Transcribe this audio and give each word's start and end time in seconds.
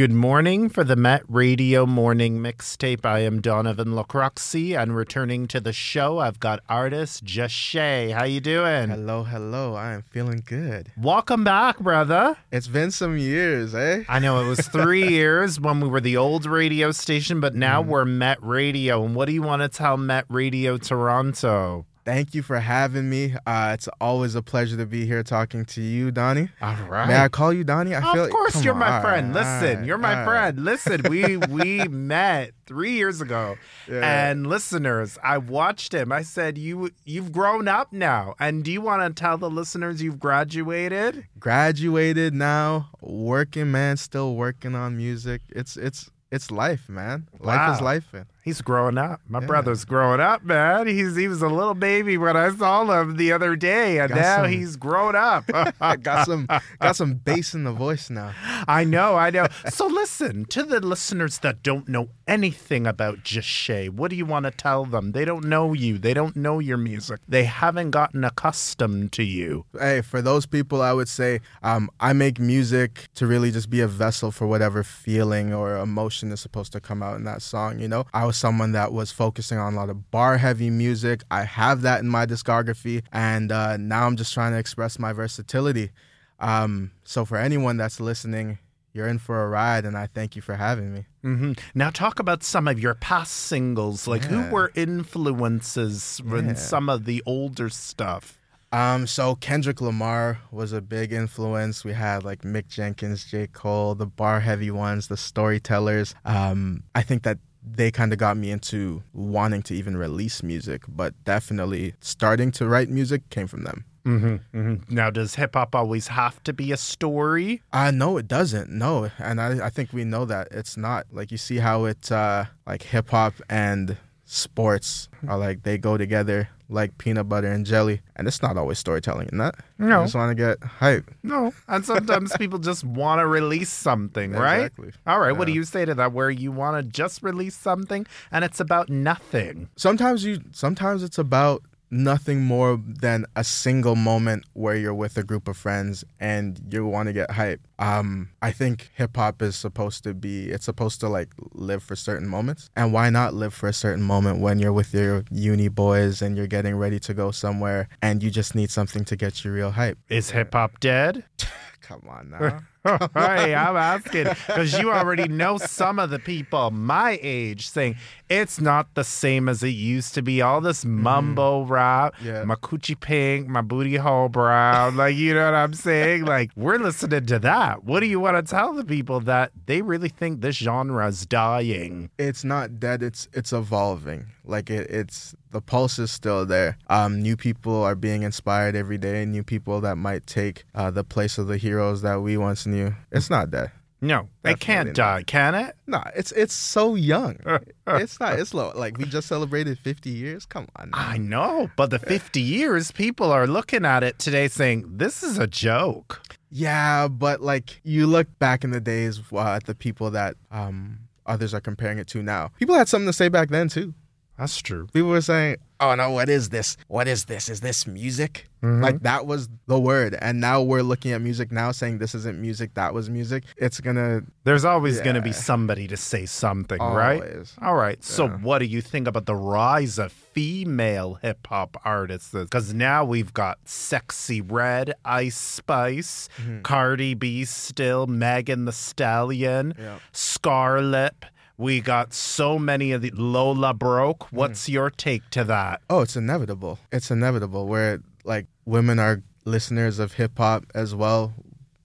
Good 0.00 0.12
morning 0.12 0.70
for 0.70 0.82
the 0.82 0.96
Met 0.96 1.24
Radio 1.28 1.84
Morning 1.84 2.38
Mixtape. 2.38 3.04
I 3.04 3.18
am 3.18 3.42
Donovan 3.42 3.88
Lacroxi, 3.88 4.74
and 4.74 4.96
returning 4.96 5.46
to 5.48 5.60
the 5.60 5.74
show, 5.74 6.20
I've 6.20 6.40
got 6.40 6.60
artist 6.70 7.22
Jashae. 7.22 8.10
How 8.14 8.24
you 8.24 8.40
doing? 8.40 8.88
Hello, 8.88 9.24
hello. 9.24 9.74
I 9.74 9.92
am 9.92 10.00
feeling 10.00 10.42
good. 10.46 10.90
Welcome 10.96 11.44
back, 11.44 11.80
brother. 11.80 12.34
It's 12.50 12.66
been 12.66 12.90
some 12.90 13.18
years, 13.18 13.74
eh? 13.74 14.04
I 14.08 14.20
know 14.20 14.40
it 14.40 14.48
was 14.48 14.66
three 14.68 15.06
years 15.12 15.60
when 15.60 15.80
we 15.80 15.88
were 15.88 16.00
the 16.00 16.16
old 16.16 16.46
radio 16.46 16.92
station, 16.92 17.38
but 17.38 17.54
now 17.54 17.82
we're 17.82 18.06
Met 18.06 18.42
Radio. 18.42 19.04
And 19.04 19.14
what 19.14 19.26
do 19.26 19.34
you 19.34 19.42
want 19.42 19.60
to 19.60 19.68
tell 19.68 19.98
Met 19.98 20.24
Radio 20.30 20.78
Toronto? 20.78 21.84
Thank 22.04 22.34
you 22.34 22.42
for 22.42 22.58
having 22.58 23.08
me. 23.10 23.34
Uh, 23.46 23.72
it's 23.74 23.88
always 24.00 24.34
a 24.34 24.42
pleasure 24.42 24.76
to 24.78 24.86
be 24.86 25.04
here 25.06 25.22
talking 25.22 25.64
to 25.66 25.82
you, 25.82 26.10
Donnie. 26.10 26.48
All 26.62 26.74
right. 26.88 27.06
May 27.06 27.16
I 27.18 27.28
call 27.28 27.52
you 27.52 27.62
Donnie? 27.62 27.94
I 27.94 28.00
feel 28.00 28.24
of 28.24 28.30
course, 28.30 28.54
come 28.54 28.62
you're 28.62 28.72
on, 28.74 28.80
my 28.80 29.00
friend. 29.02 29.34
right, 29.34 29.44
Listen, 29.62 29.78
all 29.80 29.84
you're 29.86 29.98
my 29.98 30.14
right. 30.14 30.24
friend. 30.24 30.64
Listen, 30.64 31.02
we 31.10 31.36
we 31.48 31.86
met 31.88 32.52
three 32.66 32.92
years 32.92 33.20
ago, 33.20 33.56
Yeah. 33.88 34.30
and 34.30 34.46
listeners, 34.46 35.18
I 35.22 35.38
watched 35.38 35.92
him. 35.92 36.10
I 36.10 36.22
said, 36.22 36.56
"You 36.56 36.90
you've 37.04 37.32
grown 37.32 37.68
up 37.68 37.92
now, 37.92 38.34
and 38.40 38.64
do 38.64 38.72
you 38.72 38.80
want 38.80 39.02
to 39.16 39.20
tell 39.20 39.36
the 39.36 39.50
listeners 39.50 40.02
you've 40.02 40.18
graduated?" 40.18 41.26
Graduated 41.38 42.32
now, 42.34 42.88
working 43.02 43.70
man, 43.70 43.96
still 43.98 44.34
working 44.36 44.74
on 44.74 44.96
music. 44.96 45.42
It's 45.50 45.76
it's 45.76 46.10
it's 46.32 46.50
life, 46.50 46.88
man. 46.88 47.28
Life 47.40 47.74
is 47.76 47.80
life. 47.82 48.12
man. 48.12 48.26
He's 48.42 48.60
growing 48.62 48.98
up. 48.98 49.20
My 49.28 49.40
Yeah. 49.40 49.46
brother's 49.46 49.84
growing 49.84 50.20
up, 50.20 50.44
man. 50.44 50.86
He's 50.86 51.14
he 51.16 51.28
was 51.28 51.42
a 51.42 51.48
little 51.48 51.74
baby 51.74 52.16
when 52.18 52.36
I 52.36 52.50
saw 52.50 52.84
him 53.00 53.16
the 53.16 53.32
other 53.32 53.54
day, 53.56 53.98
and 54.00 54.08
Got 54.08 54.18
now 54.20 54.36
some- 54.42 54.50
he's 54.50 54.76
grown 54.76 55.14
up. 55.16 55.46
Got 56.02 56.26
some 56.26 56.46
got 56.80 56.96
some 56.96 57.14
bass 57.14 57.54
in 57.54 57.64
the 57.64 57.72
voice 57.72 58.10
now. 58.10 58.32
I 58.68 58.84
know, 58.84 59.16
I 59.16 59.30
know. 59.30 59.46
So 59.68 59.86
listen 59.86 60.44
to 60.46 60.62
the 60.62 60.80
listeners 60.80 61.38
that 61.38 61.62
don't 61.62 61.88
know 61.88 62.08
anything 62.26 62.86
about 62.86 63.18
Jashae 63.24 63.90
What 63.90 64.10
do 64.10 64.16
you 64.16 64.24
want 64.26 64.44
to 64.44 64.50
tell 64.50 64.84
them? 64.84 65.12
They 65.12 65.24
don't 65.24 65.44
know 65.44 65.72
you. 65.72 65.98
They 65.98 66.14
don't 66.14 66.36
know 66.36 66.58
your 66.60 66.76
music. 66.76 67.20
They 67.28 67.44
haven't 67.44 67.90
gotten 67.90 68.24
accustomed 68.24 69.12
to 69.12 69.22
you. 69.22 69.64
Hey, 69.78 70.00
for 70.00 70.22
those 70.22 70.46
people, 70.46 70.80
I 70.82 70.92
would 70.92 71.08
say 71.08 71.40
um, 71.62 71.90
I 72.00 72.12
make 72.12 72.38
music 72.38 73.08
to 73.16 73.26
really 73.26 73.50
just 73.50 73.68
be 73.70 73.80
a 73.80 73.86
vessel 73.88 74.30
for 74.30 74.46
whatever 74.46 74.82
feeling 74.82 75.52
or 75.52 75.76
emotion 75.76 76.32
is 76.32 76.40
supposed 76.40 76.72
to 76.72 76.80
come 76.80 77.02
out 77.02 77.16
in 77.16 77.24
that 77.24 77.42
song. 77.42 77.78
You 77.80 77.88
know, 77.88 78.04
I 78.14 78.24
was 78.30 78.36
someone 78.36 78.70
that 78.72 78.92
was 78.92 79.10
focusing 79.10 79.58
on 79.58 79.74
a 79.74 79.76
lot 79.76 79.90
of 79.90 80.12
bar 80.12 80.38
heavy 80.38 80.70
music. 80.70 81.24
I 81.32 81.42
have 81.42 81.82
that 81.82 81.98
in 82.00 82.08
my 82.08 82.26
discography, 82.26 83.02
and 83.12 83.50
uh, 83.50 83.76
now 83.76 84.06
I'm 84.06 84.14
just 84.16 84.32
trying 84.32 84.52
to 84.52 84.58
express 84.58 85.00
my 85.00 85.12
versatility. 85.12 85.90
Um, 86.38 86.92
so 87.02 87.24
for 87.24 87.36
anyone 87.38 87.76
that's 87.76 87.98
listening, 87.98 88.58
you're 88.92 89.08
in 89.08 89.18
for 89.18 89.42
a 89.42 89.48
ride, 89.48 89.84
and 89.84 89.96
I 89.98 90.06
thank 90.06 90.36
you 90.36 90.42
for 90.42 90.54
having 90.54 90.92
me. 90.94 91.06
hmm 91.22 91.52
Now 91.74 91.90
talk 91.90 92.20
about 92.20 92.44
some 92.44 92.68
of 92.68 92.78
your 92.78 92.94
past 92.94 93.32
singles. 93.32 94.06
Like 94.06 94.22
who 94.26 94.42
were 94.54 94.70
influences 94.76 96.20
in 96.24 96.48
Yeah. 96.50 96.54
some 96.54 96.88
of 96.88 97.04
the 97.04 97.22
older 97.26 97.68
stuff? 97.68 98.38
Um, 98.72 99.08
so 99.08 99.34
Kendrick 99.34 99.80
Lamar 99.80 100.38
was 100.52 100.72
a 100.72 100.80
big 100.80 101.12
influence. 101.12 101.84
We 101.84 101.92
had 101.94 102.22
like 102.22 102.42
Mick 102.42 102.68
Jenkins, 102.68 103.24
J. 103.24 103.48
Cole, 103.48 103.96
the 103.96 104.06
bar 104.06 104.38
heavy 104.38 104.70
ones, 104.70 105.08
the 105.08 105.16
storytellers. 105.16 106.14
Um, 106.24 106.84
I 106.94 107.02
think 107.02 107.24
that 107.24 107.38
they 107.62 107.90
kind 107.90 108.12
of 108.12 108.18
got 108.18 108.36
me 108.36 108.50
into 108.50 109.02
wanting 109.12 109.62
to 109.62 109.74
even 109.74 109.96
release 109.96 110.42
music, 110.42 110.82
but 110.88 111.14
definitely 111.24 111.94
starting 112.00 112.50
to 112.52 112.66
write 112.66 112.88
music 112.88 113.28
came 113.30 113.46
from 113.46 113.64
them. 113.64 113.84
hmm 114.04 114.36
hmm 114.52 114.74
Now 114.88 115.10
does 115.10 115.34
hip 115.34 115.54
hop 115.54 115.74
always 115.74 116.08
have 116.08 116.42
to 116.44 116.52
be 116.52 116.72
a 116.72 116.76
story? 116.76 117.62
Uh 117.72 117.90
no, 117.90 118.16
it 118.16 118.26
doesn't. 118.28 118.70
No. 118.70 119.10
And 119.18 119.40
I, 119.40 119.66
I 119.66 119.70
think 119.70 119.92
we 119.92 120.04
know 120.04 120.24
that 120.24 120.48
it's 120.50 120.76
not. 120.76 121.06
Like 121.12 121.30
you 121.30 121.38
see 121.38 121.58
how 121.58 121.84
it 121.84 122.10
uh 122.10 122.46
like 122.66 122.82
hip 122.82 123.10
hop 123.10 123.34
and 123.50 123.96
sports 124.24 125.08
are 125.28 125.36
like 125.38 125.64
they 125.64 125.76
go 125.76 125.98
together 125.98 126.48
like 126.70 126.96
peanut 126.98 127.28
butter 127.28 127.48
and 127.50 127.66
jelly. 127.66 128.00
And 128.16 128.28
it's 128.28 128.42
not 128.42 128.56
always 128.56 128.78
storytelling 128.78 129.28
in 129.32 129.38
that. 129.38 129.56
No. 129.78 130.00
I 130.00 130.04
just 130.04 130.14
want 130.14 130.36
to 130.36 130.42
get 130.42 130.62
hype. 130.62 131.10
No. 131.22 131.52
And 131.68 131.84
sometimes 131.84 132.36
people 132.36 132.58
just 132.58 132.84
want 132.84 133.20
to 133.20 133.26
release 133.26 133.70
something, 133.70 134.32
right? 134.32 134.66
Exactly. 134.66 134.92
All 135.06 135.20
right. 135.20 135.32
What 135.32 135.46
do 135.46 135.52
you 135.52 135.64
say 135.64 135.84
to 135.84 135.94
that? 135.94 136.12
Where 136.12 136.30
you 136.30 136.52
want 136.52 136.76
to 136.76 136.90
just 136.90 137.22
release 137.22 137.56
something 137.56 138.06
and 138.30 138.44
it's 138.44 138.60
about 138.60 138.88
nothing? 138.88 139.68
sometimes 139.76 140.24
you 140.24 140.40
sometimes 140.52 141.02
it's 141.02 141.18
about 141.18 141.62
nothing 141.90 142.42
more 142.42 142.80
than 142.84 143.26
a 143.36 143.44
single 143.44 143.96
moment 143.96 144.44
where 144.52 144.76
you're 144.76 144.94
with 144.94 145.16
a 145.16 145.22
group 145.22 145.48
of 145.48 145.56
friends 145.56 146.04
and 146.18 146.60
you 146.70 146.86
want 146.86 147.08
to 147.08 147.12
get 147.12 147.30
hype. 147.32 147.60
Um 147.78 148.30
i 148.42 148.50
think 148.52 148.90
hip 148.94 149.16
hop 149.16 149.42
is 149.42 149.56
supposed 149.56 150.04
to 150.04 150.14
be 150.14 150.50
it's 150.50 150.66
supposed 150.66 151.00
to 151.00 151.08
like 151.08 151.28
live 151.52 151.82
for 151.82 151.96
certain 151.96 152.28
moments. 152.28 152.70
And 152.76 152.92
why 152.92 153.10
not 153.10 153.34
live 153.34 153.54
for 153.54 153.68
a 153.68 153.72
certain 153.72 154.02
moment 154.02 154.40
when 154.40 154.58
you're 154.58 154.72
with 154.72 154.94
your 154.94 155.24
uni 155.30 155.68
boys 155.68 156.22
and 156.22 156.36
you're 156.36 156.46
getting 156.46 156.76
ready 156.76 156.98
to 157.00 157.14
go 157.14 157.30
somewhere 157.30 157.88
and 158.02 158.22
you 158.22 158.30
just 158.30 158.54
need 158.54 158.70
something 158.70 159.04
to 159.06 159.16
get 159.16 159.44
you 159.44 159.52
real 159.52 159.72
hype? 159.72 159.98
Is 160.08 160.30
hip 160.30 160.52
hop 160.52 160.80
dead? 160.80 161.24
come 161.80 162.02
on 162.08 162.30
now 162.40 162.60
hey, 163.14 163.54
I'm 163.54 163.76
asking 163.76 164.24
because 164.46 164.78
you 164.78 164.90
already 164.90 165.28
know 165.28 165.58
some 165.58 165.98
of 165.98 166.10
the 166.10 166.18
people 166.18 166.70
my 166.70 167.18
age 167.22 167.68
saying 167.68 167.96
it's 168.30 168.60
not 168.60 168.94
the 168.94 169.04
same 169.04 169.48
as 169.48 169.62
it 169.62 169.68
used 169.70 170.14
to 170.14 170.22
be. 170.22 170.40
All 170.40 170.60
this 170.60 170.84
mumbo 170.84 171.64
rap, 171.64 172.14
Yeah. 172.22 172.44
my 172.44 172.54
coochie 172.54 172.98
pink, 172.98 173.48
my 173.48 173.60
booty 173.60 173.96
hole 173.96 174.28
brown, 174.28 174.96
like 175.02 175.16
you 175.16 175.34
know 175.34 175.44
what 175.44 175.54
I'm 175.54 175.74
saying? 175.74 176.24
Like 176.24 176.50
we're 176.56 176.78
listening 176.78 177.26
to 177.26 177.38
that. 177.40 177.84
What 177.84 178.00
do 178.00 178.06
you 178.06 178.20
want 178.20 178.36
to 178.36 178.48
tell 178.50 178.72
the 178.72 178.84
people 178.84 179.20
that 179.20 179.52
they 179.66 179.82
really 179.82 180.08
think 180.08 180.40
this 180.40 180.56
genre 180.56 181.06
is 181.08 181.26
dying? 181.26 182.10
it's 182.18 182.44
not 182.44 182.78
dead 182.80 183.02
it's 183.02 183.28
it's 183.32 183.52
evolving 183.52 184.26
like 184.44 184.70
it, 184.70 184.88
it's 184.90 185.34
the 185.50 185.60
pulse 185.60 185.98
is 185.98 186.10
still 186.10 186.44
there 186.46 186.76
um 186.88 187.20
new 187.20 187.36
people 187.36 187.82
are 187.82 187.94
being 187.94 188.22
inspired 188.22 188.74
every 188.76 188.98
day 188.98 189.24
new 189.24 189.42
people 189.42 189.80
that 189.80 189.96
might 189.96 190.26
take 190.26 190.64
uh, 190.74 190.90
the 190.90 191.04
place 191.04 191.38
of 191.38 191.46
the 191.46 191.56
heroes 191.56 192.02
that 192.02 192.20
we 192.22 192.36
once 192.36 192.66
knew 192.70 192.94
it's 193.12 193.28
not 193.30 193.50
dead 193.50 193.70
No, 194.02 194.28
it 194.44 194.58
can't 194.60 194.88
Definitely 194.88 194.92
die, 194.94 195.22
can 195.24 195.54
it? 195.54 195.76
no 195.86 196.02
it's 196.16 196.32
it's 196.32 196.54
so 196.54 196.94
young 196.94 197.36
it's 197.86 198.18
not 198.18 198.38
it's 198.38 198.54
low 198.54 198.72
like 198.74 198.96
we 198.96 199.04
just 199.04 199.28
celebrated 199.28 199.78
50 199.78 200.08
years 200.08 200.46
come 200.46 200.66
on 200.76 200.88
now. 200.90 200.98
I 200.98 201.18
know, 201.18 201.70
but 201.76 201.90
the 201.90 201.98
50 201.98 202.40
years, 202.40 202.92
people 202.92 203.30
are 203.30 203.46
looking 203.46 203.84
at 203.84 204.02
it 204.02 204.18
today 204.18 204.48
saying 204.48 204.84
this 204.96 205.22
is 205.22 205.36
a 205.38 205.46
joke. 205.46 206.22
Yeah, 206.50 207.08
but 207.08 207.40
like 207.42 207.80
you 207.84 208.06
look 208.06 208.26
back 208.38 208.64
in 208.64 208.70
the 208.70 208.80
days 208.80 209.20
uh, 209.32 209.56
at 209.58 209.64
the 209.66 209.74
people 209.74 210.10
that 210.12 210.34
um 210.50 211.00
others 211.26 211.52
are 211.54 211.60
comparing 211.60 211.98
it 211.98 212.06
to 212.08 212.22
now. 212.22 212.50
People 212.58 212.74
had 212.74 212.88
something 212.88 213.06
to 213.06 213.12
say 213.12 213.28
back 213.28 213.50
then 213.50 213.68
too. 213.68 213.92
That's 214.40 214.56
true. 214.60 214.86
People 214.92 215.10
were 215.10 215.20
saying, 215.20 215.58
"Oh 215.80 215.94
no, 215.94 216.10
what 216.10 216.28
is 216.30 216.48
this? 216.48 216.76
What 216.88 217.06
is 217.06 217.26
this? 217.26 217.48
Is 217.50 217.60
this 217.60 217.86
music?" 217.86 218.48
Mm-hmm. 218.62 218.82
Like 218.82 219.00
that 219.02 219.26
was 219.26 219.48
the 219.66 219.78
word, 219.78 220.16
and 220.20 220.40
now 220.40 220.60
we're 220.62 220.82
looking 220.82 221.12
at 221.12 221.20
music 221.20 221.52
now, 221.52 221.72
saying 221.72 221.98
this 221.98 222.14
isn't 222.14 222.38
music, 222.38 222.74
that 222.74 222.92
was 222.94 223.08
music. 223.08 223.44
It's 223.58 223.80
gonna 223.80 224.22
There's 224.44 224.64
always 224.64 225.00
going 225.00 225.14
to 225.16 225.22
be 225.22 225.32
somebody 225.32 225.86
to 225.88 225.96
say 225.96 226.26
something, 226.26 226.78
right? 226.78 227.22
always. 227.22 227.54
All 227.62 227.74
right. 227.74 228.02
So, 228.04 228.28
what 228.28 228.58
do 228.58 228.66
you 228.66 228.80
think 228.82 229.06
about 229.08 229.24
the 229.26 229.34
rise 229.36 229.98
of 229.98 230.12
female 230.12 231.14
hip 231.22 231.46
hop 231.46 231.76
artists? 231.84 232.32
Because 232.32 232.74
now 232.74 233.04
we've 233.04 233.32
got 233.32 233.62
Sexyy 233.64 234.42
Red, 234.46 234.94
Ice 235.04 235.36
Spice, 235.36 236.28
Mm-hmm. 236.40 236.62
Cardi 236.62 237.14
B, 237.14 237.44
still 237.44 238.06
Megan 238.06 238.64
Thee 238.66 238.72
Stallion, 238.72 239.74
Yeah. 239.78 239.98
Scarlett. 240.12 241.14
We 241.60 241.82
got 241.82 242.14
so 242.14 242.58
many 242.58 242.92
of 242.92 243.02
the 243.02 243.10
Lola 243.10 243.74
Brooke. 243.74 244.20
Mm-hmm. 244.20 244.36
What's 244.36 244.66
your 244.70 244.88
take 244.88 245.28
to 245.32 245.44
that? 245.44 245.82
Oh, 245.90 246.00
it's 246.00 246.16
inevitable. 246.16 246.78
It's 246.90 247.10
inevitable. 247.10 247.66
Where 247.66 248.00
like 248.24 248.46
women 248.64 248.98
are 248.98 249.22
listeners 249.44 249.98
of 249.98 250.14
hip 250.14 250.38
hop 250.38 250.64
as 250.74 250.94
well. 250.94 251.34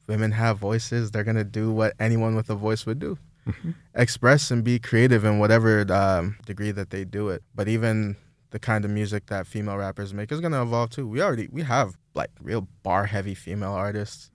Women 0.07 0.31
have 0.31 0.59
voices. 0.59 1.11
They're 1.11 1.25
gonna 1.25 1.43
do 1.43 1.73
what 1.73 1.93
anyone 1.99 2.35
with 2.37 2.49
a 2.49 2.55
voice 2.55 2.85
would 2.85 2.99
do. 2.99 3.17
Express 3.93 4.49
and 4.49 4.63
be 4.63 4.79
creative 4.79 5.25
in 5.25 5.39
whatever 5.39 5.85
um, 5.91 6.37
degree 6.45 6.71
that 6.71 6.89
they 6.89 7.03
do 7.03 7.27
it. 7.27 7.43
But 7.53 7.67
even 7.67 8.15
the 8.51 8.59
kind 8.59 8.85
of 8.85 8.91
music 8.91 9.25
that 9.25 9.45
female 9.45 9.75
rappers 9.75 10.13
make 10.13 10.31
is 10.31 10.39
gonna 10.39 10.63
evolve 10.63 10.91
too. 10.91 11.05
We 11.05 11.21
already 11.21 11.49
we 11.51 11.63
have 11.63 11.97
like 12.13 12.31
real 12.41 12.65
bar 12.83 13.07
heavy 13.07 13.35
female 13.35 13.73
artists. 13.73 14.31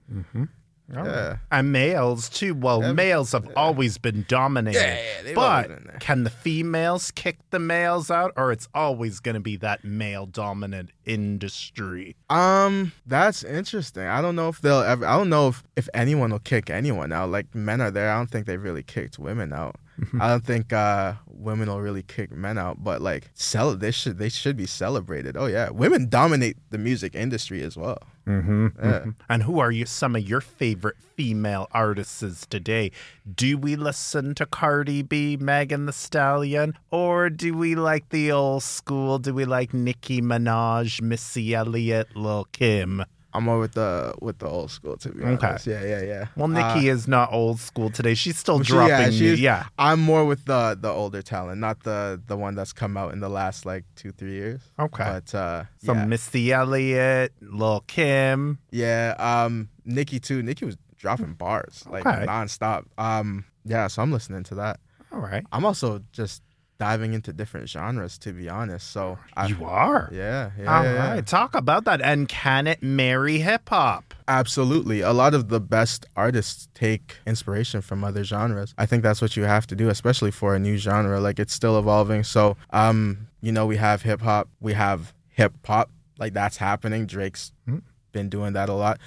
All 0.96 1.04
right. 1.04 1.06
Yeah. 1.06 1.36
And 1.52 1.72
males 1.72 2.28
too. 2.28 2.54
Well, 2.54 2.82
Yeah, 2.82 2.92
males 2.92 3.32
have 3.32 3.48
always 3.56 3.96
been 3.98 4.24
dominating. 4.28 4.80
Yeah, 4.82 4.98
yeah, 5.26 5.34
but 5.34 6.00
can 6.00 6.24
the 6.24 6.30
females 6.30 7.10
kick 7.10 7.38
the 7.50 7.58
males 7.60 8.10
out, 8.10 8.32
or 8.36 8.50
it's 8.52 8.68
always 8.74 9.20
going 9.20 9.34
to 9.34 9.40
be 9.40 9.56
that 9.58 9.84
male 9.84 10.26
dominant 10.26 10.90
industry? 11.04 12.16
Um, 12.28 12.92
that's 13.06 13.42
interesting. 13.44 14.04
I 14.06 14.20
don't 14.20 14.36
know 14.36 14.48
if 14.48 14.60
they'll 14.60 14.80
ever. 14.80 15.06
I 15.06 15.16
don't 15.16 15.28
know 15.28 15.48
if 15.48 15.62
if 15.76 15.88
anyone 15.94 16.30
will 16.30 16.38
kick 16.40 16.70
anyone 16.70 17.12
out. 17.12 17.30
Like 17.30 17.54
men 17.54 17.80
are 17.80 17.90
there. 17.90 18.10
I 18.10 18.16
don't 18.16 18.30
think 18.30 18.46
they've 18.46 18.62
really 18.62 18.82
kicked 18.82 19.18
women 19.18 19.52
out. 19.52 19.76
I 20.18 20.28
don't 20.28 20.44
think 20.46 20.72
uh 20.72 21.12
women 21.26 21.68
will 21.68 21.82
really 21.82 22.02
kick 22.02 22.32
men 22.32 22.56
out. 22.56 22.82
But 22.82 23.02
like, 23.02 23.30
cel- 23.34 23.76
they 23.76 23.90
should 23.90 24.16
they 24.18 24.30
should 24.30 24.56
be 24.56 24.64
celebrated. 24.66 25.36
Oh 25.36 25.44
yeah, 25.46 25.68
women 25.70 26.08
dominate 26.08 26.56
the 26.70 26.78
music 26.78 27.14
industry 27.14 27.62
as 27.62 27.76
well. 27.76 27.98
Mm-hmm, 28.30 28.66
Yeah. 28.82 29.04
And 29.28 29.42
who 29.42 29.58
are 29.58 29.70
you? 29.72 29.86
Some 29.86 30.14
of 30.16 30.22
your 30.28 30.40
favorite 30.40 30.96
female 31.16 31.68
artists 31.72 32.46
today? 32.46 32.92
Do 33.34 33.58
we 33.58 33.76
listen 33.76 34.34
to 34.36 34.46
Cardi 34.46 35.02
B, 35.02 35.36
Megan 35.36 35.86
Thee 35.86 35.92
Stallion, 35.92 36.74
or 36.90 37.28
do 37.30 37.54
we 37.54 37.74
like 37.74 38.08
the 38.10 38.30
old 38.32 38.62
school? 38.62 39.18
Do 39.18 39.34
we 39.34 39.44
like 39.44 39.74
Nicki 39.74 40.20
Minaj, 40.22 41.00
Missy 41.02 41.54
Elliott, 41.54 42.14
Lil 42.16 42.46
Kim? 42.52 43.04
I'm 43.32 43.44
more 43.44 43.58
with 43.58 43.72
the 43.74 44.14
with 44.20 44.38
the 44.38 44.48
old 44.48 44.70
school 44.70 44.96
to 44.98 45.08
be 45.10 45.22
Okay. 45.22 45.46
honest. 45.46 45.66
Yeah, 45.66 45.84
yeah, 45.84 46.02
yeah. 46.02 46.26
Well, 46.36 46.50
Uh, 46.56 46.80
is 46.80 47.06
not 47.06 47.32
old 47.32 47.60
school 47.60 47.88
today. 47.90 48.14
She's 48.14 48.36
still 48.36 48.62
she- 48.62 48.72
dropping 48.72 49.12
yeah, 49.12 49.34
Yeah. 49.34 49.64
I'm 49.78 50.00
more 50.00 50.24
with 50.24 50.44
the 50.46 50.76
the 50.80 50.88
older 50.90 51.22
talent, 51.22 51.60
not 51.60 51.84
the 51.84 52.20
the 52.26 52.36
one 52.36 52.54
that's 52.54 52.72
come 52.72 52.96
out 52.96 53.12
in 53.12 53.20
the 53.20 53.28
last 53.28 53.64
like 53.66 53.84
two 53.94 54.10
three 54.12 54.32
years. 54.34 54.60
Okay. 54.78 55.04
But 55.04 55.34
uh, 55.34 55.64
Some 55.84 55.98
yeah, 55.98 56.04
Missy 56.06 56.52
Elliott, 56.52 57.32
Lil 57.40 57.80
Kim. 57.86 58.58
yeah. 58.70 59.14
Um, 59.18 59.68
Nicki 59.84 60.18
too. 60.20 60.42
Nicki 60.42 60.64
was 60.64 60.76
dropping 60.96 61.34
bars 61.34 61.84
like 61.90 62.04
Okay. 62.06 62.26
nonstop. 62.26 62.84
Um, 62.98 63.44
yeah. 63.64 63.86
So 63.86 64.02
I'm 64.02 64.12
listening 64.12 64.42
to 64.44 64.54
that. 64.56 64.80
All 65.12 65.20
right. 65.20 65.44
I'm 65.52 65.64
also 65.64 66.02
just 66.12 66.42
diving 66.80 67.12
into 67.12 67.30
different 67.32 67.68
genres 67.68 68.16
to 68.18 68.32
be 68.32 68.48
honest. 68.48 68.90
So 68.90 69.18
I, 69.36 69.46
You 69.46 69.64
are. 69.66 70.08
yeah, 70.10 70.50
yeah, 70.58 70.76
All 70.78 70.82
yeah, 70.84 70.94
right. 71.08 71.14
yeah. 71.16 71.20
Talk 71.20 71.54
about 71.54 71.84
that. 71.84 72.00
And 72.00 72.26
can 72.28 72.66
it 72.66 72.82
marry 72.82 73.38
hip 73.38 73.68
hop? 73.68 74.14
Absolutely. 74.26 75.00
A 75.02 75.12
lot 75.12 75.34
of 75.34 75.48
the 75.48 75.60
best 75.60 76.06
artists 76.16 76.68
take 76.74 77.16
inspiration 77.26 77.82
from 77.82 78.02
other 78.02 78.24
genres. 78.24 78.74
I 78.78 78.86
think 78.86 79.02
that's 79.02 79.20
what 79.20 79.36
you 79.36 79.42
have 79.44 79.66
to 79.68 79.76
do, 79.76 79.90
especially 79.90 80.30
for 80.30 80.54
a 80.54 80.58
new 80.58 80.76
genre. 80.78 81.20
Like 81.20 81.38
it's 81.38 81.52
still 81.52 81.78
evolving. 81.78 82.24
So, 82.24 82.56
um, 82.70 83.28
you 83.42 83.52
know, 83.52 83.66
we 83.66 83.76
have 83.76 84.02
hip 84.02 84.20
hop, 84.22 84.48
we 84.60 84.72
have 84.72 85.12
hip 85.28 85.52
hop. 85.66 85.90
Like 86.18 86.32
that's 86.32 86.56
happening. 86.56 87.06
Drake's 87.06 87.52
Mhm. 87.68 87.82
been 88.12 88.28
doing 88.30 88.54
that 88.54 88.68
a 88.68 88.74
lot. 88.74 88.98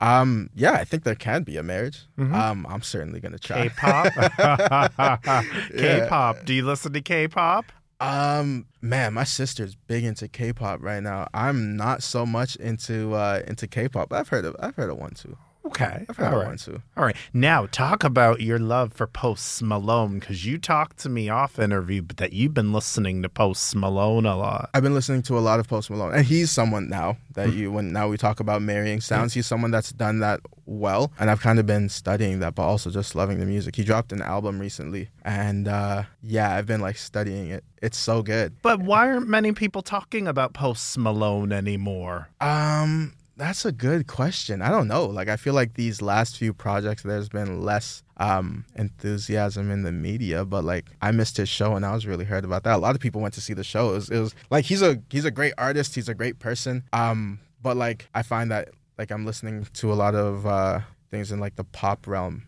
Um, 0.00 0.48
yeah, 0.54 0.72
I 0.72 0.84
think 0.84 1.04
there 1.04 1.14
can 1.14 1.42
be 1.42 1.56
a 1.58 1.62
marriage. 1.62 2.06
Mhm. 2.18 2.34
Um, 2.34 2.66
I'm 2.68 2.82
certainly 2.82 3.20
gonna 3.20 3.38
try. 3.38 3.68
K-pop. 3.68 4.12
K-pop. 5.76 6.44
Do 6.44 6.54
you 6.54 6.64
listen 6.64 6.92
to 6.94 7.00
K-pop? 7.00 7.66
Um, 8.00 8.64
man, 8.80 9.12
my 9.12 9.24
sister's 9.24 9.74
big 9.74 10.04
into 10.04 10.26
K-pop 10.26 10.80
right 10.82 11.02
now. 11.02 11.28
I'm 11.34 11.76
not 11.76 12.02
so 12.02 12.24
much 12.24 12.56
into 12.56 13.14
uh 13.14 13.42
into 13.46 13.66
K-pop. 13.66 14.12
I've 14.12 14.28
heard 14.28 14.46
of 14.46 14.56
I've 14.58 14.74
heard 14.76 14.88
of 14.90 14.96
one 14.96 15.12
too. 15.12 15.36
Okay. 15.66 16.06
I've 16.08 16.20
All 16.20 16.36
right. 16.36 16.58
too. 16.58 16.82
All 16.96 17.04
right. 17.04 17.16
Now 17.32 17.66
talk 17.66 18.02
about 18.02 18.40
your 18.40 18.58
love 18.58 18.92
for 18.92 19.06
Post 19.06 19.62
Malone 19.62 20.18
because 20.18 20.46
you 20.46 20.58
talked 20.58 20.98
to 20.98 21.08
me 21.08 21.28
off 21.28 21.58
interview, 21.58 22.02
but 22.02 22.16
that 22.16 22.32
you've 22.32 22.54
been 22.54 22.72
listening 22.72 23.22
to 23.22 23.28
Post 23.28 23.76
Malone 23.76 24.26
a 24.26 24.36
lot. 24.36 24.70
I've 24.72 24.82
been 24.82 24.94
listening 24.94 25.22
to 25.22 25.38
a 25.38 25.40
lot 25.40 25.60
of 25.60 25.68
Post 25.68 25.90
Malone, 25.90 26.14
and 26.14 26.24
he's 26.24 26.50
someone 26.50 26.88
now 26.88 27.18
that 27.34 27.52
you 27.52 27.70
when 27.70 27.92
now 27.92 28.08
we 28.08 28.16
talk 28.16 28.40
about 28.40 28.62
marrying 28.62 29.00
sounds. 29.00 29.34
He's 29.34 29.46
someone 29.46 29.70
that's 29.70 29.92
done 29.92 30.20
that 30.20 30.40
well, 30.66 31.12
and 31.18 31.30
I've 31.30 31.40
kind 31.40 31.58
of 31.58 31.66
been 31.66 31.88
studying 31.88 32.40
that, 32.40 32.54
but 32.54 32.62
also 32.62 32.90
just 32.90 33.14
loving 33.14 33.38
the 33.38 33.46
music. 33.46 33.76
He 33.76 33.84
dropped 33.84 34.12
an 34.12 34.22
album 34.22 34.58
recently, 34.58 35.10
and 35.24 35.68
uh, 35.68 36.04
yeah, 36.22 36.54
I've 36.54 36.66
been 36.66 36.80
like 36.80 36.96
studying 36.96 37.50
it. 37.50 37.64
It's 37.82 37.98
so 37.98 38.22
good. 38.22 38.54
But 38.62 38.80
why 38.80 39.08
aren't 39.10 39.28
many 39.28 39.52
people 39.52 39.82
talking 39.82 40.28
about 40.28 40.52
Post 40.52 40.98
Malone 40.98 41.52
anymore? 41.52 42.28
Um, 42.40 43.14
that's 43.40 43.64
a 43.64 43.72
good 43.72 44.06
question. 44.06 44.60
I 44.60 44.68
don't 44.68 44.86
know. 44.86 45.06
Like 45.06 45.28
I 45.28 45.36
feel 45.36 45.54
like 45.54 45.72
these 45.74 46.02
last 46.02 46.36
few 46.36 46.52
projects, 46.52 47.02
there's 47.02 47.30
been 47.30 47.62
less 47.62 48.02
um 48.18 48.66
enthusiasm 48.76 49.70
in 49.70 49.82
the 49.82 49.92
media, 49.92 50.44
but 50.44 50.62
like 50.62 50.90
I 51.00 51.10
missed 51.10 51.38
his 51.38 51.48
show 51.48 51.74
and 51.74 51.86
I 51.86 51.94
was 51.94 52.06
really 52.06 52.26
hurt 52.26 52.44
about 52.44 52.64
that. 52.64 52.76
A 52.76 52.78
lot 52.78 52.94
of 52.94 53.00
people 53.00 53.22
went 53.22 53.32
to 53.34 53.40
see 53.40 53.54
the 53.54 53.64
show. 53.64 53.90
It 53.90 53.94
was, 53.94 54.10
it 54.10 54.20
was 54.20 54.34
like 54.50 54.66
he's 54.66 54.82
a 54.82 55.02
he's 55.08 55.24
a 55.24 55.30
great 55.30 55.54
artist. 55.56 55.94
He's 55.94 56.08
a 56.10 56.14
great 56.14 56.38
person. 56.38 56.84
Um, 56.92 57.40
but 57.62 57.78
like 57.78 58.08
I 58.14 58.22
find 58.22 58.50
that 58.50 58.68
like 58.98 59.10
I'm 59.10 59.24
listening 59.24 59.66
to 59.72 59.90
a 59.90 59.94
lot 59.94 60.14
of 60.14 60.46
uh 60.46 60.80
things 61.10 61.32
in 61.32 61.40
like 61.40 61.56
the 61.56 61.64
pop 61.64 62.06
realm. 62.06 62.44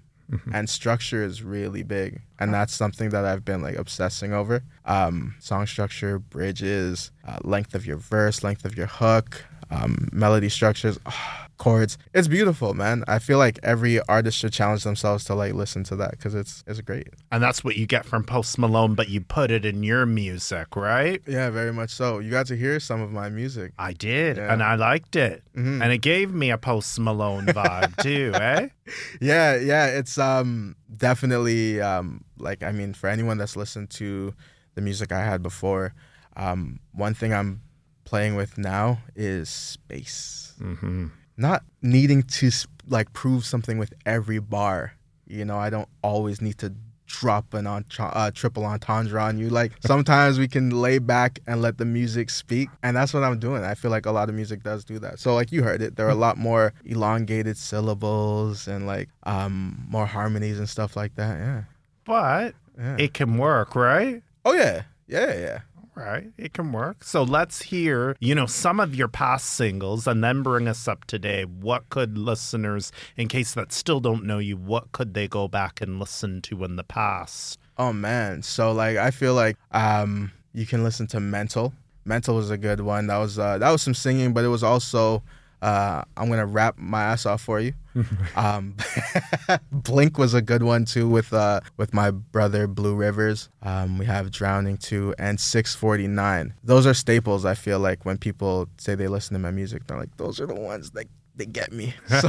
And 0.55 0.67
structure 0.71 1.23
is 1.23 1.43
really 1.43 1.83
big, 1.83 2.23
and 2.41 2.55
that's 2.55 2.73
something 2.73 3.11
that 3.11 3.27
I've 3.27 3.45
been 3.45 3.61
like 3.61 3.77
obsessing 3.77 4.33
over. 4.33 4.63
Um, 4.87 5.35
song 5.41 5.67
structure, 5.67 6.19
bridges, 6.19 7.11
uh, 7.29 7.37
length 7.45 7.75
of 7.75 7.85
your 7.85 7.99
verse, 7.99 8.43
length 8.43 8.65
of 8.65 8.75
your 8.75 8.87
hook, 8.87 9.45
um, 9.73 10.09
melody 10.13 10.49
structures, 10.51 10.99
chords. 11.57 11.97
It's 12.13 12.29
beautiful, 12.29 12.75
man. 12.75 13.05
I 13.09 13.19
feel 13.21 13.39
like 13.39 13.59
every 13.63 14.01
artist 14.09 14.37
should 14.39 14.53
challenge 14.53 14.85
themselves 14.85 15.25
to 15.25 15.35
like 15.35 15.55
listen 15.55 15.83
to 15.85 15.97
that 15.97 16.11
because 16.13 16.35
it's 16.35 16.63
it's 16.67 16.81
great. 16.81 17.09
And 17.31 17.43
that's 17.43 17.65
what 17.65 17.77
you 17.77 17.87
get 17.87 18.05
from 18.05 18.25
Post 18.25 18.59
Malone, 18.59 18.95
but 18.95 19.09
you 19.09 19.21
put 19.21 19.51
it 19.51 19.65
in 19.65 19.83
your 19.83 20.05
music, 20.05 20.77
right? 20.77 21.23
Yeah, 21.27 21.51
very 21.51 21.73
much 21.73 21.91
so. 21.91 22.19
You 22.19 22.31
got 22.31 22.47
to 22.47 22.57
hear 22.57 22.81
some 22.81 23.01
of 23.01 23.11
my 23.13 23.29
music. 23.31 23.73
I 23.79 23.93
did, 23.93 24.37
Yeah. 24.37 24.53
and 24.53 24.63
I 24.63 24.75
liked 24.75 25.17
it. 25.17 25.43
Mhm. 25.57 25.83
And 25.83 25.93
it 25.93 25.99
gave 25.99 26.33
me 26.33 26.51
a 26.51 26.59
Post 26.59 26.99
Malone 26.99 27.47
vibe 27.47 27.97
too, 28.03 28.33
eh? 28.35 28.69
Yeah, 29.21 29.57
yeah, 29.57 29.87
it's 29.87 30.19
um 30.19 30.77
definitely 30.95 31.81
um 31.81 32.25
like 32.39 32.63
I 32.63 32.73
mean 32.73 32.93
for 32.95 33.09
anyone 33.09 33.39
that's 33.39 33.57
listened 33.57 33.91
to 33.91 34.35
the 34.75 34.81
music 34.81 35.13
I 35.13 35.25
had 35.25 35.43
before, 35.43 35.95
um 36.37 36.81
one 36.93 37.15
thing 37.15 37.33
I'm 37.33 37.61
playing 38.05 38.35
with 38.37 38.59
now 38.59 38.99
is 39.17 39.49
space. 39.49 40.55
Mm-hmm. 40.61 41.09
Not 41.37 41.63
needing 41.81 42.23
to 42.25 42.51
like 42.89 43.13
prove 43.13 43.45
something 43.45 43.79
with 43.79 43.95
every 44.07 44.39
bar. 44.39 44.95
You 45.27 45.45
know, 45.45 45.57
I 45.59 45.71
don't 45.71 45.89
always 46.03 46.41
need 46.43 46.59
to 46.59 46.75
drop 47.07 47.53
an 47.53 47.67
on 47.67 47.85
uh, 47.99 48.31
triple 48.35 48.65
entendre 48.65 49.23
on 49.23 49.39
you. 49.39 49.49
Like 49.51 49.73
sometimes 49.81 50.39
we 50.39 50.49
can 50.49 50.71
lay 50.71 50.99
back 50.99 51.41
and 51.47 51.61
let 51.63 51.79
the 51.79 51.85
music 51.85 52.31
speak, 52.31 52.69
and 52.83 52.97
that's 52.97 53.13
what 53.15 53.23
I'm 53.23 53.39
doing. 53.39 53.65
I 53.65 53.75
feel 53.75 53.91
like 53.91 54.07
a 54.07 54.13
lot 54.13 54.29
of 54.29 54.35
music 54.35 54.63
does 54.63 54.85
do 54.85 54.99
that. 55.01 55.19
So 55.19 55.35
like 55.35 55.53
you 55.53 55.63
heard 55.63 55.81
it, 55.83 55.97
there 55.97 56.07
are 56.07 56.11
a 56.11 56.15
lot 56.15 56.37
more 56.39 56.73
elongated 56.85 57.57
syllables 57.57 58.67
and 58.69 58.87
like 58.87 59.09
um 59.25 59.85
more 59.89 60.07
harmonies 60.07 60.59
and 60.59 60.69
stuff 60.69 60.97
like 60.97 61.15
that. 61.17 61.39
Yeah. 61.39 61.63
But 62.05 62.55
Yeah. 62.79 62.97
it 62.99 63.15
can 63.15 63.39
work, 63.39 63.75
right? 63.75 64.23
oh 64.45 64.53
yeah. 64.55 64.83
Yeah, 65.09 65.35
yeah. 65.39 65.59
Right, 65.95 66.31
it 66.39 66.55
can 66.55 66.73
work. 66.73 67.05
So 67.05 67.23
let's 67.23 67.61
hear, 67.63 68.17
you 68.19 68.35
know, 68.35 68.47
some 68.47 68.81
of 68.81 68.95
your 68.95 69.09
past 69.09 69.51
singles 69.51 70.07
and 70.07 70.25
then 70.25 70.43
bring 70.43 70.67
us 70.67 70.89
up 70.89 71.05
today. 71.05 71.45
What 71.45 71.91
could 71.91 72.17
listeners, 72.17 72.93
in 73.17 73.29
case 73.29 73.53
that 73.55 73.73
still 73.73 74.01
don't 74.01 74.25
know 74.25 74.39
you, 74.39 74.57
what 74.57 74.93
could 74.93 75.13
they 75.13 75.29
go 75.29 75.49
back 75.49 75.83
and 75.83 76.01
listen 76.01 76.41
to 76.43 76.65
in 76.65 76.77
the 76.77 76.85
past? 76.85 77.59
Oh 77.77 77.93
man. 77.93 78.43
So 78.43 78.73
like 78.73 78.97
I 78.97 79.11
feel 79.11 79.35
like 79.35 79.59
um 79.73 80.33
you 80.55 80.65
can 80.65 80.83
listen 80.83 81.07
to 81.09 81.21
Mental. 81.21 81.75
Mental 82.07 82.35
was 82.37 82.51
a 82.51 82.59
good 82.59 82.81
one. 82.81 83.07
That 83.09 83.19
was 83.19 83.39
uh 83.39 83.59
that 83.59 83.71
was 83.71 83.83
some 83.83 83.95
singing, 83.95 84.33
but 84.33 84.45
it 84.45 84.49
was 84.49 84.63
also 84.63 85.23
uh 85.63 86.03
I'm 86.17 86.29
gonna 86.29 86.47
rap 86.47 86.75
my 86.77 87.03
ass 87.03 87.25
off 87.25 87.41
for 87.41 87.61
you. 87.61 87.73
um 88.37 88.77
Blink 89.73 90.19
was 90.19 90.35
a 90.35 90.43
good 90.43 90.63
one 90.63 90.85
too 90.85 91.09
with 91.09 91.33
uh 91.33 91.61
with 91.77 91.95
my 91.95 92.11
brother 92.11 92.67
Blue 92.67 92.95
Rivers. 92.95 93.49
Um 93.63 93.99
we 93.99 94.07
have 94.07 94.31
Drowning 94.31 94.77
too 94.77 95.15
and 95.19 95.41
649. 95.41 96.55
Those 96.65 96.87
are 96.87 96.95
staples 96.95 97.45
I 97.45 97.55
feel 97.55 97.79
like 97.79 98.05
when 98.05 98.19
people 98.19 98.69
say 98.77 98.95
they 98.95 99.09
listen 99.09 99.35
to 99.35 99.39
my 99.39 99.51
music, 99.51 99.87
they're 99.87 99.99
like, 99.99 100.17
those 100.17 100.41
are 100.41 100.47
the 100.47 100.55
ones 100.55 100.91
that 100.91 101.07
they 101.37 101.47
get 101.47 101.73
me. 101.73 101.95
So, 102.09 102.29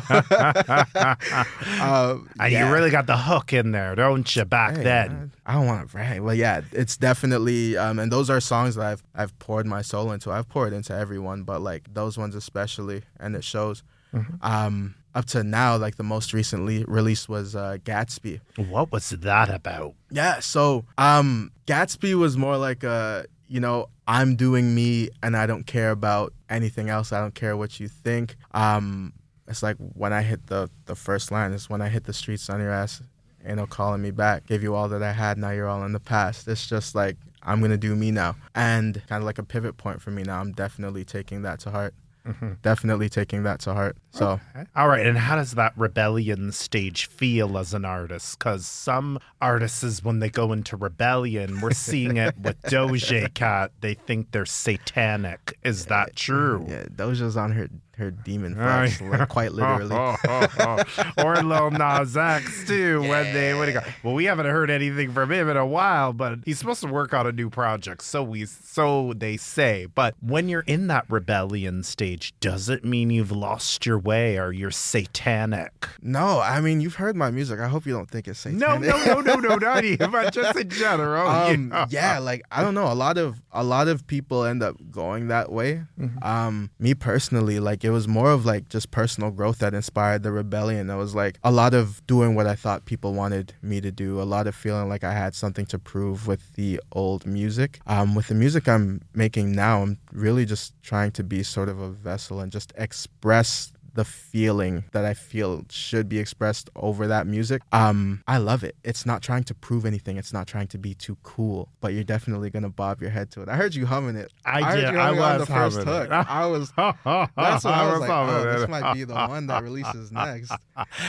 um, 1.81 2.29
And 2.39 2.51
yeah. 2.51 2.67
you 2.67 2.73
really 2.73 2.89
got 2.89 3.07
the 3.07 3.17
hook 3.17 3.53
in 3.53 3.71
there, 3.71 3.95
don't 3.95 4.33
you, 4.35 4.45
back 4.45 4.77
Hey, 4.77 4.83
then? 4.83 5.31
I 5.45 5.53
don't 5.53 5.65
want 5.67 5.87
to 5.87 5.91
brag. 5.91 6.21
Well, 6.21 6.35
yeah, 6.35 6.61
it's 6.71 6.97
definitely, 6.97 7.77
um, 7.77 7.99
and 7.99 8.11
those 8.11 8.29
are 8.29 8.39
songs 8.39 8.75
that 8.75 8.85
I've 8.85 9.03
I've 9.15 9.37
poured 9.39 9.65
my 9.65 9.81
soul 9.81 10.11
into. 10.11 10.31
I've 10.31 10.47
poured 10.49 10.73
into 10.73 10.93
everyone, 10.93 11.43
but 11.43 11.61
like 11.61 11.93
those 11.93 12.17
ones 12.17 12.35
especially, 12.35 13.03
and 13.19 13.35
it 13.35 13.43
shows. 13.43 13.83
Mm-hmm. 14.13 14.35
Um, 14.41 14.95
up 15.15 15.25
to 15.25 15.43
now, 15.43 15.77
like 15.77 15.95
the 15.97 16.03
most 16.03 16.33
recently 16.33 16.83
released 16.85 17.29
was 17.29 17.55
uh, 17.55 17.77
Gatsby. 17.83 18.39
What 18.55 18.91
was 18.91 19.09
that 19.09 19.49
about? 19.49 19.93
Yeah, 20.09 20.39
so 20.39 20.85
um, 20.97 21.51
Gatsby 21.67 22.15
was 22.15 22.35
more 22.37 22.57
like 22.57 22.83
a, 22.83 23.25
you 23.47 23.59
know, 23.59 23.89
I'm 24.07 24.35
doing 24.35 24.75
me, 24.75 25.09
and 25.21 25.35
I 25.35 25.45
don't 25.45 25.65
care 25.65 25.91
about 25.91 26.33
anything 26.49 26.89
else. 26.89 27.11
I 27.13 27.19
don't 27.19 27.35
care 27.35 27.55
what 27.55 27.79
you 27.79 27.87
think. 27.87 28.35
Um, 28.53 29.13
it's 29.47 29.63
like 29.63 29.77
when 29.77 30.13
I 30.13 30.21
hit 30.21 30.47
the 30.47 30.69
the 30.85 30.95
first 30.95 31.31
line. 31.31 31.53
It's 31.53 31.69
when 31.69 31.81
I 31.81 31.89
hit 31.89 32.05
the 32.05 32.13
streets 32.13 32.49
on 32.49 32.59
your 32.59 32.71
ass. 32.71 33.01
Ain't 33.45 33.57
no 33.57 33.67
calling 33.67 34.01
me 34.01 34.11
back. 34.11 34.47
Gave 34.47 34.63
you 34.63 34.73
all 34.73 34.87
that 34.89 35.03
I 35.03 35.11
had. 35.11 35.37
Now 35.37 35.51
you're 35.51 35.67
all 35.67 35.83
in 35.83 35.91
the 35.91 35.99
past. 35.99 36.47
It's 36.47 36.67
just 36.67 36.95
like 36.95 37.17
I'm 37.41 37.61
gonna 37.61 37.77
do 37.77 37.95
me 37.95 38.11
now, 38.11 38.35
and 38.55 39.01
kind 39.07 39.21
of 39.21 39.25
like 39.25 39.37
a 39.37 39.43
pivot 39.43 39.77
point 39.77 40.01
for 40.01 40.11
me 40.11 40.23
now. 40.23 40.39
I'm 40.39 40.53
definitely 40.53 41.03
taking 41.03 41.41
that 41.41 41.59
to 41.61 41.71
heart. 41.71 41.93
Mm-hmm. 42.27 42.53
Definitely 42.61 43.09
taking 43.09 43.43
that 43.43 43.59
to 43.61 43.73
heart. 43.73 43.97
So 44.11 44.39
All 44.75 44.87
right, 44.87 45.05
and 45.05 45.17
how 45.17 45.35
does 45.35 45.51
that 45.53 45.73
rebellion 45.75 46.51
stage 46.51 47.07
feel 47.07 47.57
as 47.57 47.73
an 47.73 47.83
artist? 47.83 48.39
Because 48.39 48.65
some 48.65 49.19
artists, 49.41 50.03
when 50.03 50.19
they 50.19 50.29
go 50.29 50.53
into 50.53 50.77
rebellion, 50.77 51.59
we're 51.59 51.71
seeing 51.71 52.17
it 52.17 52.37
with 52.39 52.61
Doja 52.63 53.33
Cat. 53.33 53.71
They 53.81 53.93
think 53.93 54.31
they're 54.31 54.45
satanic. 54.45 55.57
Is 55.63 55.87
that 55.87 56.15
true? 56.15 56.65
yeah, 56.69 56.85
Doja's 56.85 57.35
on 57.35 57.51
her 57.51 57.67
her 57.97 58.11
demon 58.11 58.55
flex, 58.55 59.01
like, 59.01 59.29
quite 59.29 59.51
literally. 59.51 59.95
or 61.23 61.35
Lil 61.43 61.71
Nas 61.71 62.17
X 62.17 62.65
too. 62.65 63.01
When 63.01 63.33
they 63.33 63.53
when 63.53 63.67
he 63.67 63.73
go, 63.73 63.81
well, 64.01 64.13
we 64.13 64.25
haven't 64.25 64.47
heard 64.47 64.69
anything 64.69 65.11
from 65.11 65.31
him 65.31 65.49
in 65.49 65.57
a 65.57 65.65
while, 65.65 66.13
but 66.13 66.39
he's 66.45 66.57
supposed 66.59 66.81
to 66.81 66.87
work 66.87 67.13
on 67.13 67.27
a 67.27 67.31
new 67.31 67.49
project. 67.49 68.03
So 68.03 68.23
we 68.23 68.45
so 68.45 69.13
they 69.15 69.37
say. 69.37 69.85
But 69.85 70.15
when 70.21 70.49
you're 70.49 70.61
in 70.61 70.87
that 70.87 71.05
rebellion 71.09 71.83
stage, 71.83 72.33
does 72.39 72.69
it 72.69 72.83
mean 72.83 73.11
you've 73.11 73.31
lost 73.31 73.85
your 73.85 73.99
way 73.99 74.39
or 74.39 74.51
you're 74.51 74.71
satanic? 74.71 75.87
No, 76.01 76.39
I 76.39 76.61
mean 76.61 76.81
you've 76.81 76.95
heard 76.95 77.15
my 77.15 77.29
music. 77.29 77.59
I 77.59 77.67
hope 77.67 77.85
you 77.85 77.93
don't 77.93 78.09
think 78.09 78.27
it's 78.27 78.39
satanic. 78.39 78.81
No, 78.81 78.97
no, 78.97 79.21
no, 79.21 79.35
no, 79.35 79.35
no, 79.35 79.55
not 79.55 79.83
but 80.11 80.33
just 80.33 80.57
in 80.57 80.69
general. 80.69 81.27
um, 81.27 81.69
yeah. 81.71 81.85
yeah, 81.89 82.19
like 82.19 82.43
I 82.51 82.61
don't 82.61 82.73
know. 82.73 82.91
A 82.91 82.95
lot 82.95 83.17
of 83.17 83.41
a 83.51 83.63
lot 83.63 83.87
of 83.87 84.07
people 84.07 84.43
end 84.45 84.63
up 84.63 84.77
going 84.91 85.27
that 85.27 85.51
way. 85.51 85.83
Mm-hmm. 85.99 86.23
Um, 86.23 86.71
me 86.79 86.93
personally, 86.93 87.59
like 87.59 87.82
it 87.83 87.89
was 87.89 88.07
more 88.07 88.31
of 88.31 88.45
like 88.45 88.69
just 88.69 88.91
personal 88.91 89.31
growth 89.31 89.59
that 89.59 89.73
inspired 89.73 90.23
the 90.23 90.31
rebellion. 90.31 90.89
It 90.89 90.95
was 90.95 91.15
like 91.15 91.39
a 91.43 91.51
lot 91.51 91.73
of 91.73 92.05
doing 92.07 92.35
what 92.35 92.47
I 92.47 92.55
thought 92.55 92.85
people 92.85 93.13
wanted 93.13 93.53
me 93.61 93.81
to 93.81 93.91
do. 93.91 94.21
A 94.21 94.23
lot 94.23 94.47
of 94.47 94.55
feeling 94.55 94.89
like 94.89 95.03
I 95.03 95.13
had 95.13 95.35
something 95.35 95.65
to 95.67 95.79
prove 95.79 96.27
with 96.27 96.53
the 96.53 96.79
old 96.91 97.25
music. 97.25 97.79
Um, 97.87 98.15
with 98.15 98.27
the 98.27 98.35
music 98.35 98.67
I'm 98.67 99.01
making 99.13 99.51
now, 99.53 99.81
I'm 99.81 99.97
really 100.11 100.45
just 100.45 100.73
trying 100.81 101.11
to 101.11 101.23
be 101.23 101.43
sort 101.43 101.69
of 101.69 101.79
a 101.79 101.89
vessel 101.89 102.39
and 102.39 102.51
just 102.51 102.73
express 102.77 103.73
the 103.93 104.03
feeling 104.05 104.83
that 104.91 105.05
I 105.05 105.13
feel 105.13 105.63
should 105.69 106.09
be 106.09 106.17
expressed 106.19 106.69
over 106.75 107.07
that 107.07 107.27
music. 107.27 107.61
Um, 107.71 108.23
I 108.27 108.37
love 108.37 108.63
it. 108.63 108.75
It's 108.83 109.05
not 109.05 109.21
trying 109.21 109.43
to 109.45 109.53
prove 109.55 109.85
anything. 109.85 110.17
It's 110.17 110.33
not 110.33 110.47
trying 110.47 110.67
to 110.69 110.77
be 110.77 110.93
too 110.95 111.17
cool, 111.23 111.69
but 111.79 111.93
you're 111.93 112.03
definitely 112.03 112.49
gonna 112.49 112.69
bob 112.69 113.01
your 113.01 113.11
head 113.11 113.29
to 113.31 113.41
it. 113.41 113.49
I 113.49 113.55
heard 113.55 113.75
you 113.75 113.85
humming 113.85 114.15
it. 114.15 114.31
I 114.45 114.61
heard 114.63 114.75
did. 114.81 114.93
you 114.93 114.99
I 114.99 115.03
humming 115.05 115.21
on 115.21 115.33
the 115.33 115.39
was 115.41 115.47
first 115.49 115.77
humming 115.87 116.09
hook. 116.09 116.27
I 116.29 116.45
was. 116.47 116.71
That's 116.77 117.63
when 117.65 117.73
I 117.73 117.91
was 117.91 117.99
like, 117.99 118.09
oh, 118.09 118.43
this 118.59 118.67
might 118.67 118.93
be 118.93 119.03
the 119.03 119.13
one 119.13 119.47
that 119.47 119.63
releases 119.63 120.11
next. 120.11 120.51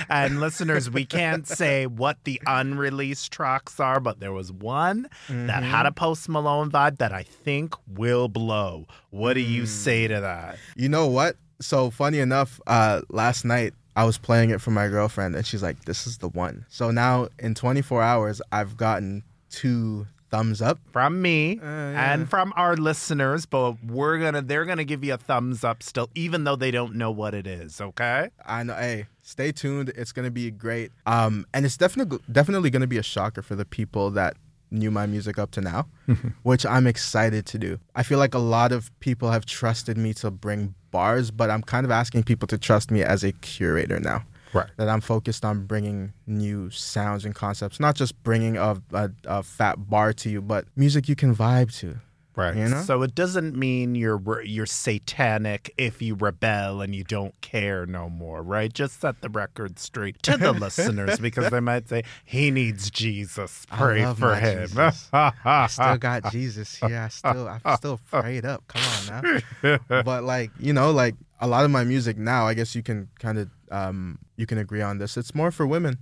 and 0.08 0.40
listeners, 0.40 0.90
we 0.90 1.04
can't 1.06 1.46
say 1.48 1.86
what 1.86 2.18
the 2.24 2.40
unreleased 2.46 3.32
tracks 3.32 3.80
are, 3.80 4.00
but 4.00 4.20
there 4.20 4.32
was 4.32 4.52
one 4.52 5.08
that 5.28 5.62
had 5.62 5.86
a 5.86 5.92
Post 5.92 6.28
Malone 6.28 6.70
vibe 6.70 6.98
that 6.98 7.12
I 7.12 7.22
think 7.22 7.74
will 7.88 8.28
blow. 8.28 8.86
What 9.10 9.34
do 9.34 9.40
you 9.40 9.66
say 9.66 10.08
to 10.08 10.20
that? 10.20 10.58
You 10.76 10.88
know 10.88 11.06
what? 11.06 11.36
So 11.60 11.90
funny 11.90 12.18
enough, 12.18 12.60
uh, 12.66 13.02
last 13.08 13.44
night 13.44 13.74
I 13.96 14.04
was 14.04 14.18
playing 14.18 14.50
it 14.50 14.60
for 14.60 14.70
my 14.70 14.88
girlfriend, 14.88 15.36
and 15.36 15.46
she's 15.46 15.62
like, 15.62 15.84
"This 15.84 16.06
is 16.06 16.18
the 16.18 16.28
one." 16.28 16.66
So 16.68 16.90
now 16.90 17.28
in 17.38 17.54
24 17.54 18.02
hours, 18.02 18.42
I've 18.50 18.76
gotten 18.76 19.22
two 19.50 20.06
thumbs 20.34 20.60
up. 20.60 20.80
From 20.90 21.22
me 21.22 21.60
yeah. 21.62 22.12
and 22.12 22.28
from 22.28 22.52
our 22.56 22.76
listeners, 22.76 23.46
but 23.46 23.76
we're 23.84 24.18
gonna 24.18 24.42
they're 24.42 24.64
gonna 24.64 24.84
give 24.84 25.04
you 25.04 25.14
a 25.14 25.16
thumbs 25.16 25.62
up 25.62 25.82
still, 25.82 26.10
even 26.14 26.42
though 26.42 26.56
they 26.56 26.72
don't 26.72 26.96
know 26.96 27.12
what 27.12 27.34
it 27.34 27.46
is, 27.46 27.80
okay? 27.80 28.30
I 28.44 28.64
know. 28.64 28.74
Hey, 28.74 29.06
stay 29.22 29.52
tuned. 29.52 29.90
It's 29.90 30.10
gonna 30.10 30.32
be 30.32 30.50
great. 30.50 30.90
Um, 31.06 31.46
and 31.54 31.64
it's 31.64 31.76
definitely 31.76 32.18
definitely 32.30 32.70
gonna 32.70 32.88
be 32.88 32.98
a 32.98 33.02
shocker 33.02 33.42
for 33.42 33.54
the 33.54 33.64
people 33.64 34.10
that 34.12 34.36
knew 34.74 34.90
my 34.90 35.06
music 35.06 35.38
up 35.38 35.50
to 35.52 35.60
now, 35.60 35.86
mm-hmm. 36.08 36.28
which 36.42 36.66
I'm 36.66 36.86
excited 36.86 37.46
to 37.46 37.58
do. 37.58 37.78
I 37.94 38.02
feel 38.02 38.18
like 38.18 38.34
a 38.34 38.38
lot 38.38 38.72
of 38.72 38.90
people 39.00 39.30
have 39.30 39.46
trusted 39.46 39.96
me 39.96 40.12
to 40.14 40.30
bring 40.30 40.74
bars, 40.90 41.30
but 41.30 41.50
I'm 41.50 41.62
kind 41.62 41.86
of 41.86 41.90
asking 41.90 42.24
people 42.24 42.46
to 42.48 42.58
trust 42.58 42.90
me 42.90 43.02
as 43.02 43.24
a 43.24 43.32
curator 43.32 43.98
now. 44.00 44.24
Right. 44.52 44.68
That 44.76 44.88
I'm 44.88 45.00
focused 45.00 45.44
on 45.44 45.66
bringing 45.66 46.12
new 46.28 46.70
sounds 46.70 47.24
and 47.24 47.34
concepts, 47.34 47.80
not 47.80 47.96
just 47.96 48.22
bringing 48.22 48.56
a, 48.56 48.80
a, 48.92 49.10
a 49.24 49.42
fat 49.42 49.90
bar 49.90 50.12
to 50.12 50.30
you, 50.30 50.40
but 50.40 50.66
music 50.76 51.08
you 51.08 51.16
can 51.16 51.34
vibe 51.34 51.76
to. 51.80 51.96
Right. 52.36 52.56
You 52.56 52.68
know? 52.68 52.82
So 52.82 53.02
it 53.02 53.14
doesn't 53.14 53.56
mean 53.56 53.94
you're 53.94 54.42
you're 54.42 54.66
satanic 54.66 55.72
if 55.78 56.02
you 56.02 56.16
rebel 56.16 56.80
and 56.80 56.92
you 56.94 57.04
don't 57.04 57.40
care 57.40 57.86
no 57.86 58.10
more, 58.10 58.42
right? 58.42 58.72
Just 58.72 59.00
set 59.00 59.20
the 59.20 59.28
record 59.28 59.78
straight 59.78 60.20
to 60.24 60.36
the 60.36 60.52
listeners 60.64 61.18
because 61.20 61.50
they 61.50 61.60
might 61.60 61.88
say 61.88 62.02
he 62.24 62.50
needs 62.50 62.90
Jesus. 62.90 63.66
Pray 63.70 64.04
for 64.14 64.34
him. 64.34 64.68
I 65.12 65.66
still 65.68 65.96
got 65.98 66.32
Jesus 66.32 66.74
here. 66.76 66.98
I 66.98 67.08
still 67.08 67.48
I'm 67.64 67.76
still 67.76 68.00
prayed 68.10 68.44
up. 68.44 68.64
Come 68.66 68.82
on 68.82 69.22
now. 69.62 69.78
But 70.02 70.24
like, 70.24 70.50
you 70.58 70.72
know, 70.72 70.90
like 70.90 71.14
a 71.40 71.46
lot 71.46 71.64
of 71.64 71.70
my 71.70 71.84
music 71.84 72.16
now, 72.18 72.46
I 72.48 72.54
guess 72.54 72.74
you 72.74 72.82
can 72.82 73.08
kind 73.18 73.38
of 73.38 73.48
um 73.70 74.18
you 74.36 74.46
can 74.46 74.58
agree 74.58 74.82
on 74.82 74.98
this. 74.98 75.16
It's 75.16 75.34
more 75.34 75.50
for 75.52 75.66
women. 75.66 75.98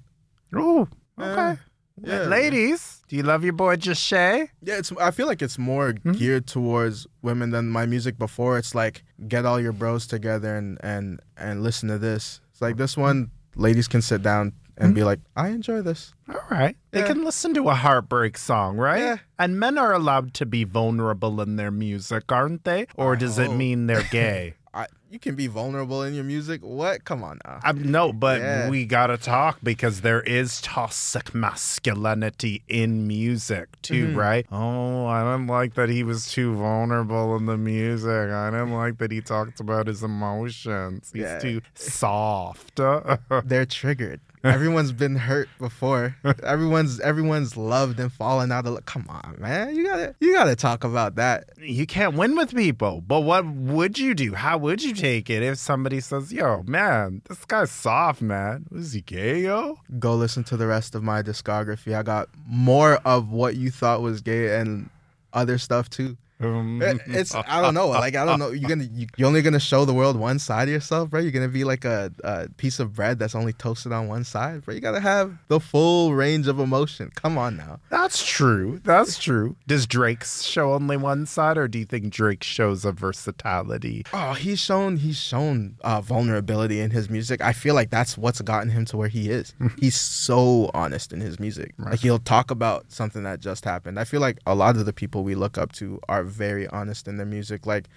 oh, 0.54 0.88
okay. 1.20 1.60
Yeah. 2.00 2.22
Ladies, 2.24 3.02
do 3.08 3.16
you 3.16 3.22
love 3.22 3.44
your 3.44 3.52
boy 3.52 3.76
Jashae? 3.76 4.48
Yeah, 4.62 4.78
it's 4.78 4.92
I 4.92 5.10
feel 5.10 5.26
like 5.26 5.42
it's 5.42 5.58
more 5.58 5.92
mm-hmm. 5.92 6.12
geared 6.12 6.46
towards 6.46 7.06
women 7.22 7.50
than 7.50 7.68
my 7.68 7.86
music 7.86 8.18
before. 8.18 8.58
It's 8.58 8.74
like 8.74 9.04
get 9.28 9.44
all 9.44 9.60
your 9.60 9.72
bros 9.72 10.06
together 10.06 10.56
and 10.56 10.78
and 10.82 11.20
and 11.36 11.62
listen 11.62 11.88
to 11.88 11.98
this. 11.98 12.40
It's 12.50 12.62
like 12.62 12.76
this 12.76 12.96
one 12.96 13.30
ladies 13.54 13.88
can 13.88 14.02
sit 14.02 14.22
down 14.22 14.52
and 14.78 14.94
be 14.94 15.00
mm-hmm. 15.00 15.08
like, 15.08 15.20
"I 15.36 15.48
enjoy 15.48 15.82
this." 15.82 16.14
All 16.28 16.40
right. 16.50 16.76
They 16.90 17.02
can 17.02 17.24
listen 17.24 17.52
to 17.54 17.68
a 17.68 17.74
heartbreak 17.74 18.38
song, 18.38 18.76
right? 18.76 19.00
Yeah. 19.00 19.16
And 19.38 19.60
men 19.60 19.76
are 19.76 19.92
allowed 19.92 20.34
to 20.34 20.46
be 20.46 20.64
vulnerable 20.64 21.40
in 21.40 21.56
their 21.56 21.70
music, 21.70 22.32
aren't 22.32 22.64
they? 22.64 22.86
Or 22.96 23.16
does 23.16 23.38
it 23.38 23.48
Oh. 23.50 23.54
mean 23.54 23.86
they're 23.86 24.02
gay? 24.10 24.54
I, 24.74 24.86
you 25.10 25.18
can 25.18 25.34
be 25.34 25.48
vulnerable 25.48 26.02
in 26.02 26.14
your 26.14 26.24
music. 26.24 26.62
What? 26.62 27.04
Come 27.04 27.22
on 27.22 27.38
now. 27.44 27.60
I, 27.62 27.72
no, 27.72 28.10
but 28.12 28.40
Yeah. 28.40 28.70
we 28.70 28.86
gotta 28.86 29.18
talk 29.18 29.58
because 29.62 30.00
there 30.00 30.22
is 30.22 30.62
toxic 30.62 31.34
masculinity 31.34 32.62
in 32.68 33.06
music 33.06 33.68
too, 33.82 34.06
Mm-hmm. 34.08 34.18
right? 34.18 34.46
Oh, 34.50 35.06
I 35.06 35.20
didn't 35.22 35.48
like 35.48 35.74
that 35.74 35.90
he 35.90 36.02
was 36.02 36.30
too 36.32 36.54
vulnerable 36.54 37.36
in 37.36 37.44
the 37.46 37.58
music. 37.58 38.30
I 38.30 38.50
didn't 38.50 38.72
like 38.72 38.96
that 38.98 39.10
he 39.10 39.20
talked 39.20 39.60
about 39.60 39.86
his 39.86 40.02
emotions. 40.02 41.10
He's 41.12 41.22
Yeah. 41.22 41.38
too 41.38 41.60
soft. 41.74 42.76
They're 43.44 43.66
triggered. 43.66 44.20
Everyone's 44.44 44.92
been 44.92 45.16
hurt 45.16 45.48
before. 45.58 46.16
everyone's 46.42 47.00
everyone's 47.00 47.56
loved 47.56 48.00
and 48.00 48.12
fallen 48.12 48.50
out 48.50 48.66
of. 48.66 48.84
Come 48.86 49.06
on, 49.08 49.36
man. 49.38 49.74
You 49.76 49.86
gotta 49.86 50.14
you 50.20 50.32
gotta 50.32 50.56
talk 50.56 50.84
about 50.84 51.14
that. 51.16 51.50
you 51.58 51.86
can't 51.86 52.14
win 52.14 52.36
with 52.36 52.54
people. 52.54 53.00
But 53.00 53.20
what 53.20 53.46
would 53.46 53.98
you 53.98 54.14
do? 54.14 54.34
How 54.34 54.58
would 54.58 54.82
you 54.82 54.94
take 54.94 55.30
it 55.30 55.42
if 55.42 55.58
somebody 55.58 56.00
says, 56.00 56.32
"Yo, 56.32 56.62
man, 56.66 57.22
this 57.28 57.44
guy's 57.44 57.70
soft, 57.70 58.20
man. 58.22 58.66
Was 58.70 58.92
he 58.92 59.00
gay, 59.02 59.42
yo?" 59.42 59.78
Go 59.98 60.16
listen 60.16 60.44
to 60.44 60.56
the 60.56 60.66
rest 60.66 60.94
of 60.94 61.02
my 61.02 61.22
discography. 61.22 61.94
I 61.96 62.02
got 62.02 62.28
more 62.46 62.96
of 63.04 63.30
what 63.30 63.56
you 63.56 63.70
thought 63.70 64.02
was 64.02 64.20
gay 64.20 64.58
and 64.58 64.90
other 65.32 65.58
stuff 65.58 65.88
too. 65.88 66.16
It- 66.42 67.00
It's 67.06 67.34
I 67.34 67.60
don't 67.62 67.74
know. 67.74 67.88
Like 67.88 68.16
I 68.16 68.24
don't 68.24 68.38
know. 68.38 68.50
You're 68.50 68.68
gonna 68.68 68.84
you, 68.84 69.06
you're 69.16 69.28
only 69.28 69.42
gonna 69.42 69.60
show 69.60 69.84
the 69.84 69.94
world 69.94 70.16
one 70.16 70.38
side 70.38 70.68
of 70.68 70.72
yourself, 70.74 71.10
bro. 71.10 71.20
You're 71.20 71.30
gonna 71.32 71.48
be 71.48 71.64
like 71.64 71.84
a, 71.84 72.12
a 72.24 72.48
piece 72.56 72.80
of 72.80 72.94
bread 72.94 73.18
that's 73.18 73.34
only 73.34 73.52
toasted 73.52 73.92
on 73.92 74.08
one 74.08 74.24
side, 74.24 74.64
bro. 74.64 74.74
You 74.74 74.80
gotta 74.80 75.00
have 75.00 75.36
the 75.48 75.60
full 75.60 76.14
range 76.14 76.48
of 76.48 76.58
emotion. 76.58 77.10
Come 77.14 77.38
on 77.38 77.56
now. 77.56 77.80
That's 77.90 78.24
true. 78.24 78.80
That's 78.84 79.18
true. 79.18 79.56
Does 79.66 79.86
Drake 79.86 80.24
show 80.24 80.72
only 80.74 80.96
one 80.96 81.26
side, 81.26 81.56
or 81.58 81.68
do 81.68 81.78
you 81.78 81.84
think 81.84 82.10
Drake 82.10 82.42
shows 82.42 82.84
a 82.84 82.92
versatility? 82.92 84.04
Oh, 84.12 84.32
he's 84.34 84.58
shown 84.60 84.96
he's 84.96 85.16
shown 85.18 85.76
uh, 85.82 86.00
vulnerability 86.00 86.80
in 86.80 86.90
his 86.90 87.08
music. 87.10 87.40
I 87.40 87.52
feel 87.52 87.74
like 87.74 87.90
that's 87.90 88.16
what's 88.18 88.40
gotten 88.40 88.70
him 88.70 88.84
to 88.86 88.96
where 88.96 89.08
he 89.08 89.30
is. 89.30 89.54
he's 89.78 89.96
so 90.00 90.70
honest 90.74 91.12
in 91.12 91.20
his 91.20 91.38
music. 91.40 91.74
Like 91.78 92.00
he'll 92.00 92.18
talk 92.18 92.50
about 92.50 92.90
something 92.90 93.22
that 93.24 93.40
just 93.40 93.64
happened. 93.64 93.98
I 93.98 94.04
feel 94.04 94.20
like 94.20 94.38
a 94.46 94.54
lot 94.54 94.76
of 94.76 94.86
the 94.86 94.92
people 94.92 95.24
we 95.24 95.34
look 95.34 95.58
up 95.58 95.72
to 95.72 96.00
are 96.08 96.22
very 96.32 96.66
honest 96.68 97.06
in 97.06 97.16
their 97.16 97.26
music. 97.26 97.66
Like 97.66 97.88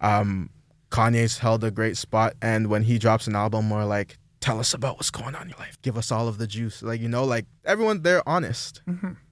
um, 0.00 0.50
Kanye's 0.90 1.38
held 1.38 1.64
a 1.64 1.70
great 1.70 1.96
spot, 1.96 2.34
and 2.42 2.68
when 2.68 2.82
he 2.82 2.98
drops 2.98 3.26
an 3.26 3.36
album, 3.36 3.66
more 3.66 3.84
like 3.84 4.18
tell 4.42 4.58
us 4.58 4.74
about 4.74 4.96
what's 4.96 5.10
going 5.10 5.36
on 5.36 5.42
in 5.42 5.48
your 5.50 5.58
life. 5.58 5.80
Give 5.82 5.96
us 5.96 6.10
all 6.10 6.26
of 6.26 6.36
the 6.36 6.48
juice. 6.48 6.82
Like 6.82 7.00
you 7.00 7.08
know, 7.08 7.24
like 7.24 7.46
everyone 7.64 8.02
they're 8.02 8.28
honest, 8.28 8.82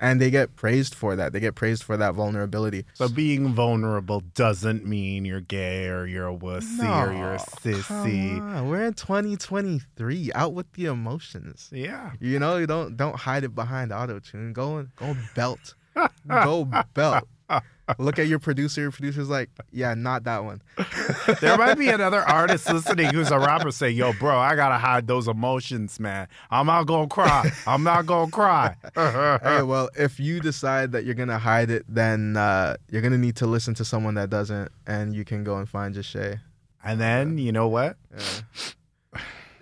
and 0.00 0.20
they 0.20 0.30
get 0.30 0.56
praised 0.56 0.94
for 0.94 1.16
that. 1.16 1.32
They 1.32 1.40
get 1.40 1.54
praised 1.56 1.82
for 1.82 1.96
that 1.96 2.14
vulnerability. 2.14 2.86
So 2.94 3.08
being 3.08 3.52
vulnerable 3.52 4.20
doesn't 4.34 4.86
mean 4.86 5.24
you're 5.24 5.40
gay 5.40 5.88
or 5.88 6.06
you're 6.06 6.28
a 6.28 6.36
wussy 6.36 7.08
or 7.08 7.12
you're 7.12 7.34
a 7.34 7.38
sissy. 7.38 8.38
Come 8.38 8.56
on, 8.56 8.68
We're 8.68 8.84
in 8.84 8.94
2023. 8.94 10.30
Out 10.34 10.54
with 10.54 10.72
the 10.72 10.86
emotions. 10.86 11.68
Yeah. 11.72 12.12
You 12.20 12.38
know, 12.38 12.56
you 12.56 12.66
don't 12.66 12.96
don't 12.96 13.16
hide 13.16 13.44
it 13.44 13.54
behind 13.54 13.92
auto 13.92 14.20
tune. 14.20 14.52
Go 14.52 14.86
go 14.96 15.16
belt. 15.34 15.74
go 16.28 16.70
belt. 16.94 17.26
Look 17.98 18.18
at 18.18 18.26
your 18.28 18.38
producer. 18.38 18.80
Your 18.82 18.90
producer's 18.90 19.28
like, 19.28 19.50
yeah, 19.72 19.94
not 19.94 20.24
that 20.24 20.44
one. 20.44 20.62
There 21.40 21.56
might 21.56 21.78
be 21.78 21.88
another 21.88 22.20
artist 22.20 22.70
listening 22.72 23.12
who's 23.14 23.30
a 23.30 23.38
rapper 23.38 23.70
say, 23.70 23.90
"Yo, 23.90 24.12
bro, 24.14 24.38
I 24.38 24.56
gotta 24.56 24.78
hide 24.78 25.06
those 25.06 25.28
emotions, 25.28 25.98
man. 26.00 26.26
I'm 26.50 26.66
not 26.66 26.84
gonna 26.84 27.06
cry. 27.08 27.50
I'm 27.66 27.82
not 27.82 28.06
gonna 28.06 28.30
cry." 28.30 28.76
hey, 28.94 29.62
well, 29.62 29.88
if 29.96 30.18
you 30.18 30.40
decide 30.40 30.92
that 30.92 31.04
you're 31.04 31.14
gonna 31.14 31.38
hide 31.38 31.70
it, 31.70 31.84
then 31.88 32.36
uh, 32.36 32.76
you're 32.90 33.02
gonna 33.02 33.18
need 33.18 33.36
to 33.36 33.46
listen 33.46 33.74
to 33.74 33.84
someone 33.84 34.14
that 34.14 34.28
doesn't, 34.30 34.70
and 34.86 35.14
you 35.14 35.24
can 35.24 35.44
go 35.44 35.56
and 35.56 35.68
find 35.68 35.94
Jashae. 35.94 36.40
and 36.84 37.00
then 37.00 37.38
you 37.38 37.52
know 37.52 37.68
what? 37.68 37.96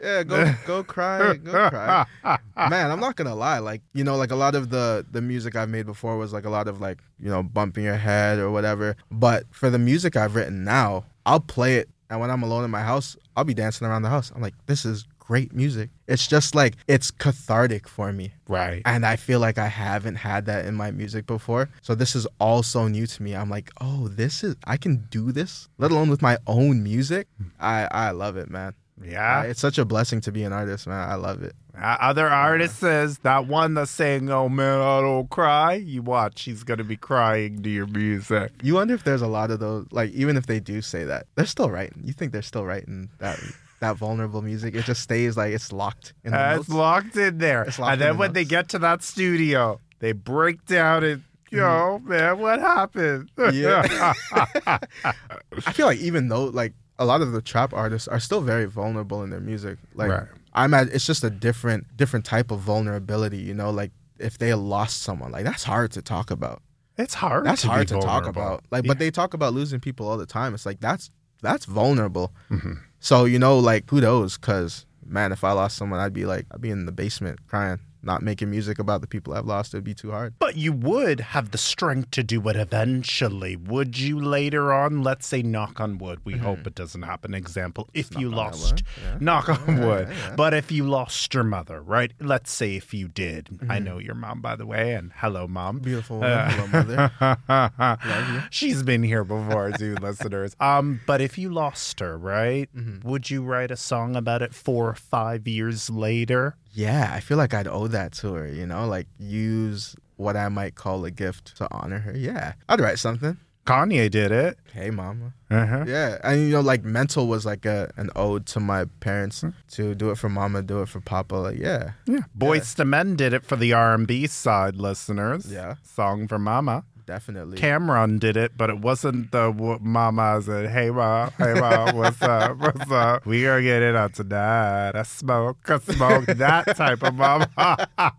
Yeah, 0.01 0.23
go 0.23 0.55
go 0.65 0.85
cry, 0.85 1.35
go 1.37 1.69
cry. 1.69 2.07
Man, 2.71 2.91
I'm 2.91 3.01
not 3.01 3.17
gonna 3.17 3.35
lie. 3.35 3.59
Like 3.59 3.83
you 3.95 4.05
know, 4.05 4.17
like 4.17 4.31
a 4.31 4.37
lot 4.37 4.55
of 4.55 4.71
the 4.71 5.07
the 5.11 5.21
music 5.23 5.57
I've 5.57 5.69
made 5.69 5.87
before 5.87 6.17
was 6.17 6.33
like 6.33 6.45
a 6.45 6.51
lot 6.51 6.69
of 6.69 6.81
like 6.81 6.99
you 7.19 7.29
know 7.31 7.43
bumping 7.43 7.85
your 7.85 7.97
head 7.97 8.39
or 8.39 8.51
whatever. 8.51 8.97
But 9.11 9.45
for 9.51 9.71
the 9.71 9.79
music 9.79 10.17
I've 10.17 10.35
written 10.35 10.65
now, 10.65 11.05
I'll 11.27 11.41
play 11.41 11.77
it 11.77 11.89
And 12.11 12.21
when 12.21 12.31
I'm 12.31 12.43
alone 12.43 12.65
in 12.65 12.71
my 12.71 12.83
house, 12.83 13.17
I'll 13.37 13.45
be 13.45 13.55
dancing 13.55 13.87
around 13.87 14.03
the 14.03 14.09
house. 14.09 14.33
I'm 14.35 14.41
like, 14.43 14.55
this 14.67 14.85
is 14.85 15.07
great 15.19 15.53
music. 15.53 15.91
It's 16.07 16.27
just 16.27 16.55
like 16.55 16.75
it's 16.89 17.11
cathartic 17.11 17.87
for 17.87 18.13
me. 18.13 18.33
Right. 18.49 18.81
And 18.87 19.05
I 19.05 19.17
feel 19.17 19.41
like 19.41 19.59
I 19.59 19.67
haven't 19.69 20.15
had 20.17 20.47
that 20.47 20.65
in 20.65 20.75
my 20.75 20.91
music 20.91 21.27
before. 21.27 21.69
So 21.83 21.95
this 21.95 22.17
is 22.17 22.27
all 22.41 22.63
so 22.63 22.89
new 22.89 23.07
to 23.07 23.23
me. 23.23 23.35
I'm 23.37 23.51
like, 23.51 23.71
oh, 23.81 24.09
this 24.09 24.43
is 24.43 24.57
I 24.65 24.79
can 24.79 25.07
do 25.11 25.31
this, 25.33 25.69
let 25.79 25.91
alone 25.91 26.09
with 26.09 26.23
my 26.23 26.39
own 26.47 26.83
music. 26.83 27.29
Hmm. 27.37 27.49
I 27.61 27.89
I 27.91 28.11
love 28.13 28.37
it, 28.39 28.49
man. 28.51 28.73
Yeah. 29.05 29.43
It's 29.43 29.61
such 29.61 29.79
a 29.79 29.85
blessing 29.85 30.21
to 30.23 30.33
be 30.33 30.43
an 30.45 30.53
artist, 30.53 30.87
man. 30.87 31.09
I 31.09 31.15
love 31.17 31.43
it. 31.43 31.55
Uh, 31.81 31.97
other 32.01 32.29
artists 32.29 32.79
says 32.79 33.19
that 33.19 33.47
one 33.47 33.75
that's 33.75 33.91
saying, 33.91 34.31
"Oh 34.31 34.49
man, 34.49 34.81
I 34.81 35.01
don't 35.01 35.29
cry." 35.31 35.75
You 35.75 36.03
watch, 36.03 36.43
he's 36.43 36.63
gonna 36.65 36.85
be 36.85 36.97
crying 36.97 37.63
to 37.63 37.71
your 37.71 37.87
music. 37.87 38.53
You 38.63 38.75
wonder 38.75 38.95
if 38.95 39.05
there's 39.05 39.23
a 39.23 39.27
lot 39.29 39.51
of 39.51 39.61
those, 39.61 39.87
like 39.93 40.11
even 40.13 40.37
if 40.37 40.47
they 40.47 40.61
do 40.61 40.81
say 40.83 41.05
that, 41.05 41.27
they're 41.35 41.47
still 41.47 41.71
writing. 41.71 42.03
You 42.05 42.13
think 42.13 42.33
they're 42.33 42.43
still 42.43 42.65
writing 42.65 43.11
that 43.19 43.39
that 43.81 43.97
vulnerable 43.97 44.43
music? 44.43 44.75
It 44.75 44.85
just 44.85 45.03
stays 45.03 45.37
like 45.37 45.53
it's 45.55 45.73
locked 45.73 46.15
in 46.25 46.33
the 46.33 46.39
Uh, 46.41 46.51
notes. 46.57 46.61
it's 46.69 46.77
locked 46.77 47.17
in 47.17 47.39
there, 47.39 47.65
locked 47.65 47.79
and 47.79 47.93
in 47.93 47.99
then 48.01 48.13
the 48.15 48.19
when 48.19 48.33
they 48.33 48.45
get 48.45 48.69
to 48.71 48.79
that 48.81 49.03
studio, 49.03 49.81
they 50.01 50.13
break 50.13 50.65
down 50.67 51.05
it. 51.05 51.21
Yo, 51.51 51.99
man, 52.05 52.39
what 52.39 52.59
happened? 52.61 53.31
Yeah. 53.53 54.13
I 54.67 55.73
feel 55.73 55.87
like 55.87 55.99
even 55.99 56.29
though 56.29 56.45
like 56.45 56.75
a 56.99 57.05
lot 57.05 57.23
of 57.23 57.33
the 57.33 57.41
trap 57.41 57.73
artists 57.73 58.09
are 58.09 58.21
still 58.21 58.41
very 58.41 58.65
vulnerable 58.67 59.23
in 59.23 59.31
their 59.31 59.41
music. 59.41 59.79
Like 59.95 60.11
Right. 60.11 60.29
I'm 60.55 60.75
at 60.75 60.89
it's 60.89 61.07
just 61.07 61.25
a 61.25 61.31
different 61.31 61.97
different 61.97 62.25
type 62.25 62.51
of 62.51 62.61
vulnerability, 62.61 63.39
you 63.39 63.55
know, 63.55 63.71
like 63.71 63.93
if 64.19 64.39
they 64.39 64.53
lost 64.55 65.03
someone, 65.03 65.33
like 65.33 65.45
that's 65.45 65.65
hard 65.65 65.93
to 65.93 66.03
talk 66.03 66.31
about. 66.31 66.63
it's 66.97 67.15
hard. 67.15 67.47
That's 67.47 67.63
to 67.63 67.69
hard 67.69 67.89
to 67.89 68.01
talk 68.01 68.27
about. 68.27 68.65
Like 68.71 68.85
Yeah. 68.85 68.89
but 68.89 68.99
they 68.99 69.11
talk 69.11 69.35
about 69.35 69.55
losing 69.55 69.79
people 69.81 70.09
all 70.09 70.17
the 70.19 70.27
time. 70.27 70.55
It's 70.55 70.67
like 70.67 70.81
that's 70.81 71.11
that's 71.43 71.65
vulnerable. 71.67 72.33
Mm-hmm. 72.51 72.73
So, 72.99 73.25
you 73.25 73.39
know, 73.39 73.59
like 73.59 73.87
kudos 73.87 74.37
cuz 74.37 74.87
man, 75.07 75.33
if 75.33 75.45
I 75.45 75.53
lost 75.53 75.77
someone, 75.77 76.01
I'd 76.01 76.13
be 76.13 76.27
like 76.27 76.47
I'd 76.51 76.61
be 76.61 76.71
in 76.71 76.87
the 76.87 76.93
basement 76.93 77.47
crying, 77.47 77.79
not 78.03 78.23
making 78.23 78.51
music 78.51 78.79
about 78.79 79.01
the 79.01 79.07
people 79.07 79.35
I've 79.35 79.45
lost. 79.47 79.75
It'd 79.75 79.85
be 79.85 79.95
too 79.95 80.11
hard. 80.11 80.35
But 80.39 80.57
you 80.57 80.73
would 80.73 81.21
have 81.21 81.51
the 81.51 81.59
strength 81.59 82.11
to 82.13 82.23
do 82.23 82.47
it 82.49 82.57
eventually. 82.57 83.57
Would 83.57 83.99
you 83.99 84.21
later 84.21 84.73
on? 84.73 85.03
Let's 85.03 85.27
say, 85.27 85.43
knock 85.43 85.81
on 85.81 85.99
wood. 85.99 86.21
We 86.25 86.37
hope 86.37 86.67
it 86.67 86.75
doesn't 86.75 87.03
happen. 87.03 87.35
Example, 87.35 87.89
if 87.95 88.17
you 88.17 88.29
Mm-hmm. 88.29 88.37
Lost, 88.37 88.83
yeah. 89.03 89.17
knock 89.21 89.49
on 89.49 89.79
Yeah, 89.79 89.87
wood. 89.87 90.09
yeah. 90.11 90.35
But 90.37 90.55
if 90.55 90.71
you 90.71 90.85
lost 90.89 91.33
your 91.35 91.45
mother, 91.45 91.81
right? 91.83 92.13
Let's 92.21 92.51
say 92.53 92.77
if 92.77 92.93
you 92.95 93.09
did. 93.09 93.47
Mm-hmm. 93.47 93.71
I 93.71 93.79
know 93.79 93.99
your 93.99 94.15
mom, 94.15 94.41
by 94.41 94.55
the 94.57 94.67
way, 94.67 94.95
and 94.95 95.13
hello, 95.17 95.49
mom. 95.49 95.79
Beautiful 95.79 96.23
Uh, 96.23 96.51
hello 96.51 96.67
mother. 96.69 97.11
Love 97.49 98.33
you. 98.35 98.43
She's 98.51 98.83
been 98.83 99.03
here 99.03 99.25
before, 99.25 99.73
too, 99.73 99.95
listeners. 100.01 100.55
Um, 100.61 101.01
but 101.07 101.21
if 101.21 101.39
you 101.39 101.51
lost 101.51 102.01
her, 102.01 102.17
right? 102.19 102.69
Mm-hmm. 102.77 103.09
Would 103.09 103.31
you 103.31 103.43
write 103.43 103.71
a 103.71 103.77
song 103.77 104.15
about 104.17 104.43
it 104.43 104.55
four 104.55 104.89
or 104.89 104.95
five 104.95 105.49
years 105.49 105.91
later? 105.91 106.57
Yeah, 106.73 107.11
I 107.13 107.21
feel 107.21 107.37
like 107.37 107.55
I'd 107.55 107.69
owe 107.69 107.89
that 107.89 108.13
to 108.15 108.35
her, 108.35 108.49
you 108.49 108.67
know, 108.67 108.87
like 108.87 109.07
use 109.19 109.97
what 110.17 110.37
I 110.37 110.49
might 110.49 110.75
call 110.75 111.05
a 111.05 111.11
gift 111.11 111.57
to 111.59 111.69
honor 111.71 111.99
her. 112.01 112.17
Yeah, 112.17 112.55
I'd 112.69 112.81
write 112.81 112.99
something. 112.99 113.37
Kanye 113.67 114.11
did 114.11 114.33
it. 114.33 114.59
Hey, 114.73 114.89
mama. 114.91 115.35
Uh-huh. 115.51 115.85
Yeah, 115.87 116.17
and 116.25 116.41
you 116.41 116.49
know, 116.49 116.61
like 116.63 116.85
mental 116.85 117.27
was 117.29 117.45
like 117.45 117.67
a 117.67 117.93
an 117.99 118.09
ode 118.17 118.47
to 118.47 118.61
my 118.61 118.87
parents 119.01 119.45
to 119.73 119.95
do 119.95 120.11
it 120.11 120.17
for 120.17 120.31
mama, 120.31 120.63
do 120.63 120.81
it 120.81 120.89
for 120.89 121.01
papa. 121.01 121.35
Like, 121.35 121.59
yeah, 121.59 121.93
Yeah. 122.07 122.21
Boyz 122.37 122.79
II 122.79 122.87
Men 122.87 123.15
did 123.15 123.35
it 123.35 123.45
for 123.45 123.57
the 123.57 123.75
R&B 123.75 124.27
side, 124.27 124.77
listeners. 124.77 125.53
Yeah. 125.53 125.75
Song 125.83 126.29
for 126.29 126.39
Mama. 126.39 126.85
Definitely. 127.09 127.57
Cam'ron 127.57 128.21
did 128.21 128.37
it, 128.37 128.53
but 128.55 128.69
it 128.69 128.81
wasn't 128.81 129.33
the 129.33 129.51
w- 129.51 129.79
Mama 129.81 130.43
said, 130.43 130.69
"Hey 130.69 130.91
ma, 130.91 131.31
hey 131.39 131.55
ma, 131.55 131.91
what's 131.93 132.21
up, 132.21 132.59
what's 132.59 132.91
up? 132.91 133.25
We 133.25 133.47
are 133.47 133.63
getting 133.63 133.97
out 133.97 134.13
tonight. 134.13 134.91
I 134.95 135.05
smoke, 135.05 135.57
I 135.71 135.79
smoke." 135.79 136.27
that 136.27 136.77
type 136.77 137.03
of 137.03 137.15
Mama. 137.15 137.49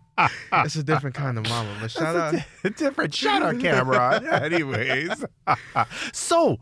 it's 0.53 0.75
a 0.75 0.81
different 0.81 1.15
kind 1.15 1.37
of 1.37 1.47
mama. 1.47 1.69
But 1.79 1.91
shout 1.91 2.15
out. 2.15 2.33
Different. 2.75 3.13
Shout 3.13 3.43
out, 3.43 3.55
Cam'ron. 3.57 4.27
Anyways, 4.41 5.23
so 6.11 6.57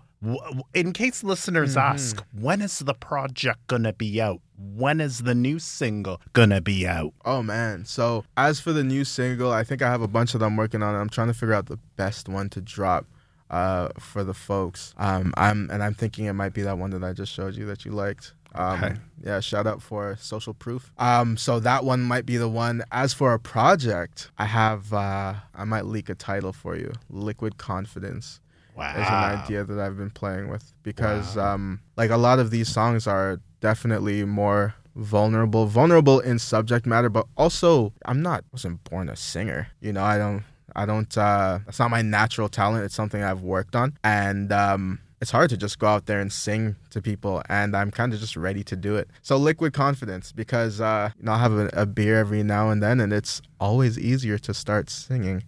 in 0.73 0.93
case 0.93 1.23
listeners 1.23 1.75
Mm-hmm. 1.75 1.79
ask, 1.93 2.23
when 2.39 2.61
is 2.61 2.79
the 2.79 2.93
project 2.93 3.67
gonna 3.67 3.93
be 3.93 4.21
out? 4.21 4.41
When 4.57 4.99
is 4.99 5.19
the 5.19 5.35
new 5.35 5.59
single 5.59 6.21
gonna 6.33 6.61
be 6.61 6.87
out? 6.87 7.13
Oh 7.25 7.43
man. 7.43 7.85
So 7.85 8.23
as 8.35 8.59
for 8.59 8.73
the 8.73 8.83
new 8.83 9.05
single, 9.05 9.51
I 9.51 9.63
think 9.63 9.81
I 9.81 9.89
have 9.89 10.01
a 10.01 10.07
bunch 10.07 10.33
of 10.33 10.39
them 10.39 10.55
working 10.57 10.81
on. 10.81 10.95
I'm 10.95 11.09
trying 11.09 11.27
to 11.27 11.33
figure 11.33 11.53
out 11.53 11.67
the 11.67 11.77
best 11.95 12.27
one 12.27 12.49
to 12.49 12.61
drop 12.61 13.05
uh, 13.51 13.89
for 13.99 14.23
the 14.23 14.33
folks. 14.33 14.93
Um, 14.97 15.33
I'm 15.37 15.69
and 15.69 15.83
I'm 15.83 15.93
thinking 15.93 16.25
it 16.25 16.33
might 16.33 16.53
be 16.53 16.63
that 16.63 16.77
one 16.77 16.89
that 16.91 17.03
I 17.03 17.13
just 17.13 17.31
showed 17.31 17.55
you 17.55 17.65
that 17.67 17.85
you 17.85 17.91
liked. 17.91 18.33
Um, 18.55 18.83
Okay. 18.83 18.95
Yeah, 19.23 19.39
shout 19.39 19.67
out 19.67 19.81
for 19.83 20.15
social 20.19 20.53
proof. 20.53 20.91
Um, 20.97 21.37
so 21.37 21.59
that 21.59 21.83
one 21.85 22.01
might 22.01 22.25
be 22.25 22.37
the 22.37 22.47
one. 22.49 22.83
As 22.91 23.13
for 23.13 23.33
a 23.33 23.39
project, 23.39 24.31
I 24.39 24.45
have 24.45 24.91
uh, 24.93 25.35
I 25.53 25.63
might 25.65 25.85
leak 25.85 26.09
a 26.09 26.15
title 26.15 26.53
for 26.53 26.75
you. 26.75 26.91
Liquid 27.09 27.57
Confidence 27.57 28.39
Wow. 28.77 28.93
is 28.95 29.07
an 29.09 29.23
idea 29.23 29.63
that 29.63 29.79
I've 29.79 29.97
been 29.97 30.11
playing 30.11 30.49
with 30.49 30.71
because 30.83 31.35
um 31.37 31.79
like 31.97 32.11
a 32.11 32.17
lot 32.17 32.39
of 32.39 32.51
these 32.51 32.69
songs 32.69 33.07
are 33.07 33.39
definitely 33.59 34.23
more 34.23 34.75
vulnerable 34.95 35.65
vulnerable 35.65 36.19
in 36.19 36.39
subject 36.39 36.85
matter 36.85 37.09
but 37.09 37.25
also 37.37 37.93
I'm 38.05 38.21
not 38.21 38.43
wasn't 38.51 38.83
born 38.89 39.09
a 39.09 39.15
singer 39.15 39.69
you 39.81 39.93
know? 39.93 40.03
I 40.03 40.17
don't 40.17 40.43
I 40.75 40.85
don't 40.85 41.17
uh 41.17 41.59
that's 41.65 41.79
not 41.79 41.89
my 41.89 42.01
natural 42.03 42.49
talent. 42.49 42.83
It's 42.85 42.93
something 42.95 43.23
I've 43.23 43.41
worked 43.41 43.75
on. 43.75 43.97
And 44.03 44.51
um 44.51 44.99
it's 45.19 45.31
hard 45.31 45.49
to 45.49 45.57
just 45.57 45.79
go 45.79 45.87
out 45.87 46.05
there 46.05 46.19
and 46.19 46.31
sing 46.31 46.75
to 46.91 47.01
people 47.01 47.41
and 47.49 47.75
i'm 47.75 47.89
kind 47.89 48.13
of 48.13 48.19
just 48.19 48.35
ready 48.37 48.63
to 48.63 48.75
do 48.75 48.95
it. 48.95 49.09
So 49.23 49.35
liquid 49.37 49.73
confidence 49.73 50.31
because 50.31 50.79
uh 50.79 51.09
you 51.17 51.23
know 51.25 51.31
i'll 51.31 51.39
have 51.39 51.53
a, 51.53 51.69
a 51.73 51.85
beer 51.87 52.19
every 52.19 52.43
now 52.43 52.69
and 52.69 52.83
then 52.83 52.99
and 52.99 53.11
it's 53.11 53.41
always 53.59 53.97
easier 53.97 54.37
to 54.39 54.53
start 54.53 54.89
singing 54.91 55.43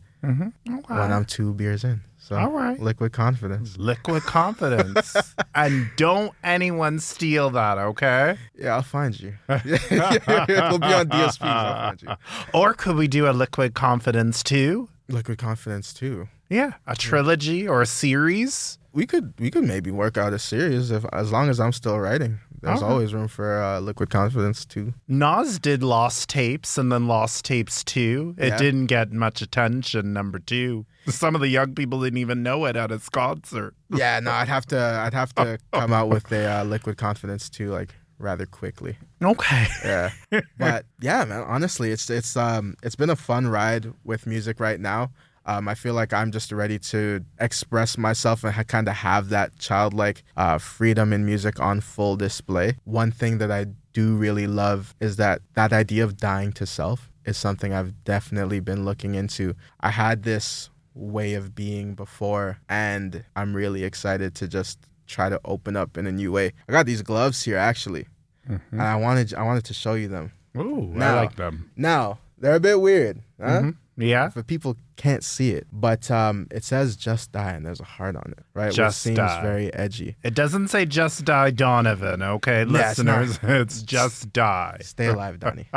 when 0.97 1.11
i'm 1.11 1.25
two 1.25 1.53
beers 1.53 1.83
in 1.83 2.01
so 2.29 2.35
All 2.37 2.51
right. 2.51 2.79
liquid 2.79 3.11
confidence 3.11 3.75
Liquid 3.77 4.21
confidence. 4.23 5.15
and 5.55 5.89
don't 5.97 6.31
anyone 6.43 6.99
steal 6.99 7.49
that, 7.51 7.77
okay? 7.79 8.37
yeah 8.55 8.75
i'll 8.75 8.83
find 8.83 9.19
you 9.19 9.33
we'll 9.49 9.59
be 9.59 10.93
on 10.93 11.07
dsps 11.09 11.37
i'll 11.41 11.87
find 11.89 12.01
you 12.03 12.09
Or 12.53 12.73
could 12.73 12.95
we 12.95 13.07
do 13.07 13.27
a 13.29 13.31
liquid 13.33 13.73
confidence 13.73 14.43
too? 14.43 14.89
liquid 15.07 15.37
confidence 15.39 15.93
too 15.93 16.27
Yeah, 16.49 16.73
a 16.87 16.95
trilogy 16.95 17.67
or 17.67 17.81
a 17.81 17.85
series. 17.87 18.77
we 18.93 19.05
could 19.05 19.33
we 19.39 19.49
could 19.51 19.63
maybe 19.63 19.89
work 19.91 20.17
out 20.17 20.33
a 20.33 20.39
series 20.39 20.91
if 20.91 21.03
as 21.13 21.31
long 21.31 21.49
as 21.49 21.59
i'm 21.59 21.71
still 21.73 21.99
writing 21.99 22.39
there's 22.61 22.81
Alright. 22.81 22.91
always 22.91 23.13
room 23.13 23.27
for 23.29 23.61
uh, 23.63 23.79
liquid 23.79 24.09
confidence 24.09 24.65
too 24.65 24.93
Nas 25.07 25.59
did 25.59 25.81
Lost 25.81 26.27
Tapes 26.29 26.77
and 26.77 26.91
then 26.91 27.07
Lost 27.07 27.45
Tapes 27.45 27.85
2. 27.85 28.35
It 28.37 28.47
Yeah. 28.49 28.57
didn't 28.57 28.87
get 28.87 29.13
much 29.13 29.41
attention, 29.41 30.11
number 30.11 30.39
two. 30.39 30.85
Some 31.09 31.35
of 31.35 31.41
the 31.41 31.47
young 31.47 31.75
people 31.75 32.01
didn't 32.01 32.17
even 32.19 32.43
know 32.43 32.65
it 32.65 32.75
at 32.75 32.89
his 32.89 33.09
concert. 33.09 33.73
yeah 33.95 34.19
no 34.19 34.31
i'd 34.31 34.47
have 34.47 34.65
to 34.67 34.79
i'd 35.05 35.13
have 35.13 35.33
to 35.35 35.57
come 35.73 35.91
out 35.93 36.09
with 36.09 36.31
a 36.31 36.59
uh, 36.59 36.63
liquid 36.63 36.97
confidence 36.97 37.49
too 37.49 37.69
like 37.69 37.95
rather 38.19 38.45
quickly 38.45 38.97
Okay. 39.23 39.67
yeah 39.83 40.09
but 40.57 40.85
yeah 40.99 41.23
man 41.25 41.43
honestly 41.47 41.91
it's 41.91 42.09
it's 42.09 42.35
um 42.37 42.75
it's 42.83 42.95
been 42.95 43.09
a 43.09 43.15
fun 43.15 43.47
ride 43.47 43.93
with 44.03 44.25
music 44.27 44.59
right 44.59 44.79
now 44.79 45.11
um, 45.45 45.67
I 45.67 45.73
feel 45.73 45.95
like 45.95 46.13
I'm 46.13 46.31
just 46.31 46.51
ready 46.51 46.77
to 46.93 47.25
express 47.39 47.97
myself 47.97 48.43
and 48.43 48.53
ha- 48.53 48.63
kind 48.65 48.87
of 48.87 48.93
have 48.95 49.29
that 49.29 49.57
childlike 49.57 50.21
uh, 50.37 50.59
freedom 50.59 51.11
in 51.11 51.25
music 51.25 51.59
on 51.59 51.81
full 51.81 52.17
display. 52.17 52.75
One 52.83 53.11
thing 53.11 53.39
that 53.39 53.49
I 53.49 53.65
do 53.93 54.15
really 54.15 54.45
love 54.45 54.93
is 54.99 55.15
that 55.15 55.41
that 55.55 55.73
idea 55.73 56.03
of 56.03 56.17
dying 56.17 56.51
to 56.53 56.67
self 56.67 57.09
is 57.25 57.35
something 57.35 57.73
I've 57.73 58.03
definitely 58.03 58.59
been 58.59 58.85
looking 58.85 59.15
into. 59.15 59.55
I 59.79 59.89
had 59.89 60.21
this 60.21 60.69
way 60.99 61.33
of 61.33 61.55
being 61.55 61.95
before, 61.95 62.59
and 62.67 63.23
I'm 63.35 63.55
really 63.55 63.83
excited 63.83 64.35
to 64.35 64.47
just 64.47 64.79
try 65.07 65.29
to 65.29 65.39
open 65.45 65.75
up 65.75 65.97
in 65.97 66.05
a 66.05 66.11
new 66.11 66.31
way. 66.31 66.53
I 66.67 66.71
got 66.71 66.85
these 66.85 67.01
gloves 67.01 67.43
here 67.43 67.57
actually, 67.57 68.07
mm-hmm. 68.47 68.79
and 68.79 68.81
I 68.81 68.95
wanted 68.95 69.33
I 69.33 69.43
wanted 69.43 69.65
to 69.65 69.73
show 69.73 69.93
you 69.93 70.07
them. 70.07 70.31
Ooh, 70.57 70.93
I 70.99 71.13
like 71.13 71.35
them. 71.35 71.71
Now 71.75 72.19
they're 72.37 72.55
a 72.55 72.59
bit 72.59 72.79
weird, 72.81 73.21
huh? 73.39 73.47
Mm-hmm. 73.47 73.69
Yeah. 73.99 74.31
But 74.33 74.47
people 74.47 74.77
can't 74.95 75.23
see 75.23 75.51
it. 75.51 75.67
But 75.71 76.09
um, 76.09 76.47
it 76.51 76.63
says 76.63 76.95
"just 76.95 77.31
die" 77.31 77.51
and 77.51 77.65
there's 77.65 77.79
a 77.81 77.83
heart 77.85 78.15
on 78.15 78.33
it, 78.37 78.43
right? 78.53 78.73
Just 78.73 79.05
Which 79.05 79.15
seems 79.15 79.17
Die. 79.17 79.41
very 79.41 79.73
edgy. 79.73 80.15
It 80.23 80.33
doesn't 80.33 80.69
say 80.69 80.85
just 80.85 81.25
die 81.25 81.51
Donovan, 81.51 82.21
okay, 82.21 82.59
Yeah, 82.59 82.89
it's 82.89 82.99
listeners? 82.99 83.39
It's, 83.43 83.83
just 83.83 84.31
die. 84.33 84.77
Stay 84.81 85.07
alive, 85.07 85.39
Donnie. 85.39 85.67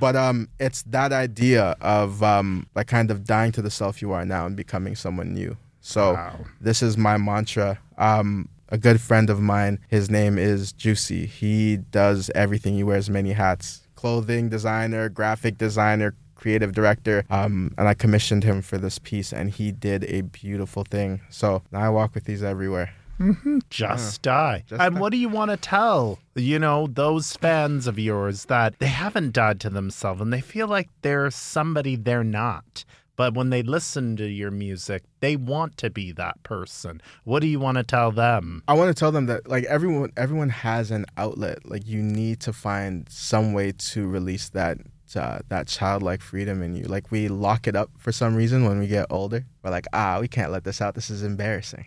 but 0.00 0.16
um, 0.16 0.48
it's 0.58 0.82
that 0.82 1.12
idea 1.12 1.76
of 1.80 2.22
um, 2.22 2.66
like 2.74 2.86
kind 2.86 3.10
of 3.10 3.24
dying 3.24 3.52
to 3.52 3.62
the 3.62 3.70
self 3.70 4.02
you 4.02 4.12
are 4.12 4.24
now 4.24 4.46
and 4.46 4.56
becoming 4.56 4.94
someone 4.96 5.32
new. 5.34 5.56
So 5.80 6.14
Wow. 6.14 6.40
this 6.60 6.82
is 6.82 6.96
my 6.96 7.16
mantra. 7.16 7.78
Um, 7.98 8.48
a 8.68 8.78
good 8.78 9.00
friend 9.00 9.30
of 9.30 9.40
mine, 9.40 9.80
his 9.88 10.10
name 10.10 10.38
is 10.38 10.72
Juicy. 10.72 11.26
He 11.26 11.78
does 11.78 12.30
everything. 12.34 12.74
He 12.74 12.84
wears 12.84 13.10
many 13.10 13.32
hats: 13.32 13.82
clothing 14.00 14.48
designer, 14.48 15.10
graphic 15.10 15.58
designer, 15.58 16.14
creative 16.34 16.72
director. 16.72 17.22
Um, 17.28 17.74
and 17.76 17.86
I 17.86 17.92
commissioned 17.92 18.44
him 18.44 18.62
for 18.62 18.78
this 18.78 18.98
piece, 18.98 19.30
and 19.30 19.50
he 19.50 19.72
did 19.72 20.04
a 20.04 20.22
beautiful 20.22 20.84
thing. 20.84 21.20
So 21.28 21.62
now 21.70 21.80
I 21.80 21.88
walk 21.90 22.14
with 22.14 22.24
these 22.24 22.42
everywhere. 22.42 22.94
Just 23.68 24.22
die. 24.22 24.64
just 24.66 24.80
and 24.80 24.94
die. 24.94 25.00
what 25.00 25.10
do 25.12 25.18
you 25.18 25.28
want 25.28 25.50
to 25.50 25.58
tell, 25.58 26.18
you 26.34 26.58
know, 26.58 26.86
those 26.86 27.36
fans 27.36 27.86
of 27.86 27.98
yours 27.98 28.46
that 28.46 28.78
they 28.78 28.86
haven't 28.86 29.34
died 29.34 29.60
to 29.60 29.68
themselves 29.68 30.22
and 30.22 30.32
they 30.32 30.40
feel 30.40 30.66
like 30.66 30.88
they're 31.02 31.30
somebody 31.30 31.94
they're 31.94 32.24
not? 32.24 32.86
But 33.20 33.34
when 33.34 33.50
they 33.50 33.62
listen 33.62 34.16
to 34.16 34.26
your 34.26 34.50
music, 34.50 35.02
they 35.20 35.36
want 35.36 35.76
to 35.76 35.90
be 35.90 36.10
that 36.12 36.42
person. 36.42 37.02
What 37.24 37.40
do 37.40 37.48
you 37.48 37.60
want 37.60 37.76
to 37.76 37.82
tell 37.84 38.10
them? 38.10 38.62
I 38.66 38.72
want 38.72 38.88
to 38.88 38.98
tell 38.98 39.12
them 39.12 39.26
that 39.26 39.46
like 39.46 39.64
everyone 39.64 40.10
everyone 40.16 40.48
has 40.48 40.90
an 40.90 41.04
outlet. 41.18 41.68
Like 41.68 41.86
you 41.86 42.02
need 42.02 42.40
to 42.40 42.54
find 42.54 43.06
some 43.10 43.52
way 43.52 43.72
to 43.72 44.08
release 44.08 44.48
that 44.48 44.78
uh, 45.16 45.40
that 45.48 45.66
childlike 45.66 46.22
freedom 46.22 46.62
in 46.62 46.74
you. 46.74 46.84
Like 46.84 47.10
we 47.10 47.28
lock 47.28 47.66
it 47.66 47.76
up 47.76 47.90
for 47.98 48.12
some 48.12 48.34
reason 48.34 48.64
when 48.64 48.78
we 48.78 48.86
get 48.86 49.06
older. 49.10 49.44
We're 49.62 49.70
like, 49.70 49.86
ah, 49.92 50.18
we 50.20 50.28
can't 50.28 50.52
let 50.52 50.64
this 50.64 50.80
out. 50.80 50.94
This 50.94 51.10
is 51.10 51.22
embarrassing. 51.22 51.84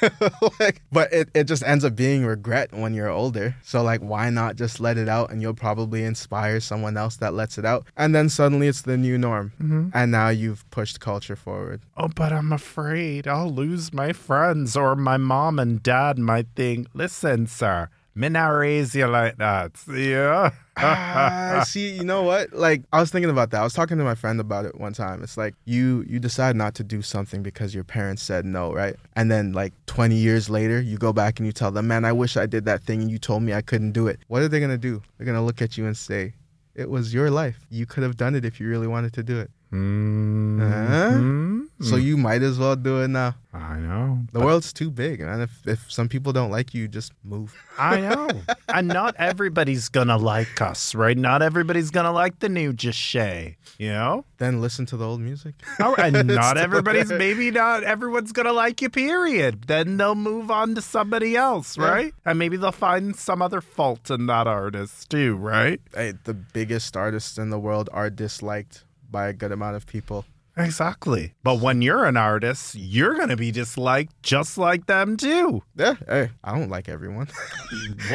like, 0.58 0.82
but 0.90 1.12
it, 1.12 1.28
it 1.34 1.44
just 1.44 1.62
ends 1.62 1.84
up 1.84 1.94
being 1.94 2.24
regret 2.26 2.72
when 2.72 2.94
you're 2.94 3.08
older. 3.08 3.54
So 3.62 3.82
like, 3.82 4.00
why 4.00 4.28
not 4.30 4.56
just 4.56 4.80
let 4.80 4.98
it 4.98 5.08
out 5.08 5.30
and 5.30 5.40
you'll 5.40 5.54
probably 5.54 6.02
inspire 6.02 6.58
someone 6.60 6.96
else 6.96 7.16
that 7.16 7.34
lets 7.34 7.58
it 7.58 7.64
out. 7.64 7.86
And 7.96 8.14
then 8.14 8.28
suddenly 8.28 8.66
it's 8.66 8.82
the 8.82 8.96
new 8.96 9.18
norm. 9.18 9.90
And 9.94 10.10
now 10.10 10.28
you've 10.30 10.68
pushed 10.70 11.00
culture 11.00 11.36
forward. 11.36 11.82
Oh, 11.96 12.08
but 12.08 12.32
I'm 12.32 12.52
afraid 12.52 13.28
I'll 13.28 13.50
lose 13.50 13.92
my 13.92 14.12
friends 14.12 14.76
or 14.76 14.96
my 14.96 15.16
mom 15.16 15.58
and 15.58 15.82
dad 15.82 16.18
might 16.18 16.46
think, 16.56 16.88
listen, 16.94 17.46
sir, 17.46 17.88
me 18.14 18.28
not 18.28 18.48
raise 18.48 18.94
you 18.94 19.06
like 19.06 19.36
that. 19.38 19.72
Yeah. 19.92 20.50
Ah, 20.76 21.64
see, 21.66 21.90
you 21.90 22.04
know 22.04 22.22
what? 22.22 22.52
Like 22.52 22.82
I 22.92 23.00
was 23.00 23.10
thinking 23.10 23.30
about 23.30 23.50
that. 23.50 23.60
I 23.60 23.64
was 23.64 23.72
talking 23.72 23.98
to 23.98 24.04
my 24.04 24.14
friend 24.14 24.40
about 24.40 24.64
it 24.64 24.78
one 24.80 24.92
time. 24.92 25.22
It's 25.22 25.36
like 25.36 25.54
you 25.64 26.04
you 26.08 26.18
decide 26.18 26.56
not 26.56 26.74
to 26.76 26.84
do 26.84 27.02
something 27.02 27.42
because 27.42 27.74
your 27.74 27.84
parents 27.84 28.22
said 28.22 28.44
no, 28.44 28.72
right? 28.72 28.96
And 29.14 29.30
then 29.30 29.52
like 29.52 29.72
20 29.86 30.14
years 30.14 30.48
later, 30.48 30.80
you 30.80 30.96
go 30.96 31.12
back 31.12 31.38
and 31.38 31.46
you 31.46 31.52
tell 31.52 31.70
them, 31.70 31.88
"Man, 31.88 32.04
I 32.04 32.12
wish 32.12 32.36
I 32.36 32.46
did 32.46 32.64
that 32.64 32.82
thing 32.82 33.02
and 33.02 33.10
you 33.10 33.18
told 33.18 33.42
me 33.42 33.52
I 33.52 33.62
couldn't 33.62 33.92
do 33.92 34.06
it." 34.06 34.20
What 34.28 34.42
are 34.42 34.48
they 34.48 34.60
going 34.60 34.70
to 34.70 34.78
do? 34.78 35.02
They're 35.18 35.26
going 35.26 35.38
to 35.38 35.44
look 35.44 35.60
at 35.62 35.76
you 35.76 35.86
and 35.86 35.96
say, 35.96 36.34
"It 36.74 36.88
was 36.88 37.12
your 37.12 37.30
life. 37.30 37.58
You 37.70 37.86
could 37.86 38.02
have 38.02 38.16
done 38.16 38.34
it 38.34 38.44
if 38.44 38.60
you 38.60 38.68
really 38.68 38.88
wanted 38.88 39.12
to 39.14 39.22
do 39.22 39.38
it." 39.38 39.50
Mhm. 39.72 41.62
So 41.80 41.96
you 41.96 42.16
might 42.16 42.42
as 42.42 42.58
well 42.58 42.76
do 42.76 43.00
it 43.02 43.08
now. 43.08 43.34
I 43.52 43.76
know. 43.78 44.20
The 44.32 44.38
world's 44.40 44.72
too 44.72 44.90
big, 44.90 45.20
and 45.20 45.42
if 45.42 45.66
if 45.66 45.90
some 45.90 46.08
people 46.08 46.32
don't 46.32 46.50
like 46.50 46.74
you, 46.74 46.86
just 46.88 47.12
move. 47.24 47.54
I 47.78 48.00
know. 48.00 48.28
and 48.68 48.86
not 48.88 49.16
everybody's 49.18 49.88
gonna 49.88 50.16
like 50.16 50.60
us, 50.60 50.94
right? 50.94 51.18
Not 51.18 51.42
everybody's 51.42 51.90
gonna 51.90 52.12
like 52.12 52.38
the 52.38 52.48
new 52.48 52.74
Shay, 52.78 53.56
you 53.78 53.88
know? 53.90 54.24
Then 54.38 54.60
listen 54.60 54.86
to 54.86 54.96
the 54.96 55.06
old 55.06 55.20
music. 55.20 55.54
Oh, 55.80 55.94
and 55.96 56.26
not 56.42 56.56
everybody's 56.56 57.10
maybe 57.10 57.50
not 57.50 57.82
everyone's 57.82 58.32
gonna 58.32 58.52
like 58.52 58.80
you, 58.80 58.88
period. 58.90 59.64
Then 59.66 59.96
they'll 59.96 60.14
move 60.14 60.50
on 60.50 60.74
to 60.76 60.82
somebody 60.82 61.36
else, 61.36 61.76
Yeah. 61.76 61.88
right? 61.90 62.14
And 62.24 62.38
maybe 62.38 62.56
they'll 62.56 62.72
find 62.72 63.16
some 63.16 63.42
other 63.42 63.60
fault 63.60 64.10
in 64.10 64.26
that 64.26 64.46
artist 64.46 65.10
too, 65.10 65.34
right? 65.36 65.80
hey, 65.94 66.14
the 66.24 66.34
biggest 66.34 66.96
artists 66.96 67.38
in 67.38 67.50
the 67.50 67.58
world 67.58 67.90
are 67.92 68.08
disliked 68.10 68.84
by 69.12 69.28
a 69.28 69.32
good 69.32 69.52
amount 69.52 69.76
of 69.76 69.86
people. 69.86 70.24
Exactly. 70.56 71.32
But 71.42 71.60
when 71.60 71.80
you're 71.80 72.04
an 72.04 72.16
artist, 72.16 72.74
you're 72.74 73.16
gonna 73.16 73.36
be 73.36 73.50
disliked 73.50 74.22
just 74.22 74.58
like 74.58 74.86
them 74.86 75.16
too. 75.16 75.62
Yeah, 75.76 75.94
hey, 76.06 76.30
I 76.44 76.58
don't 76.58 76.68
like 76.68 76.88
everyone. 76.90 77.28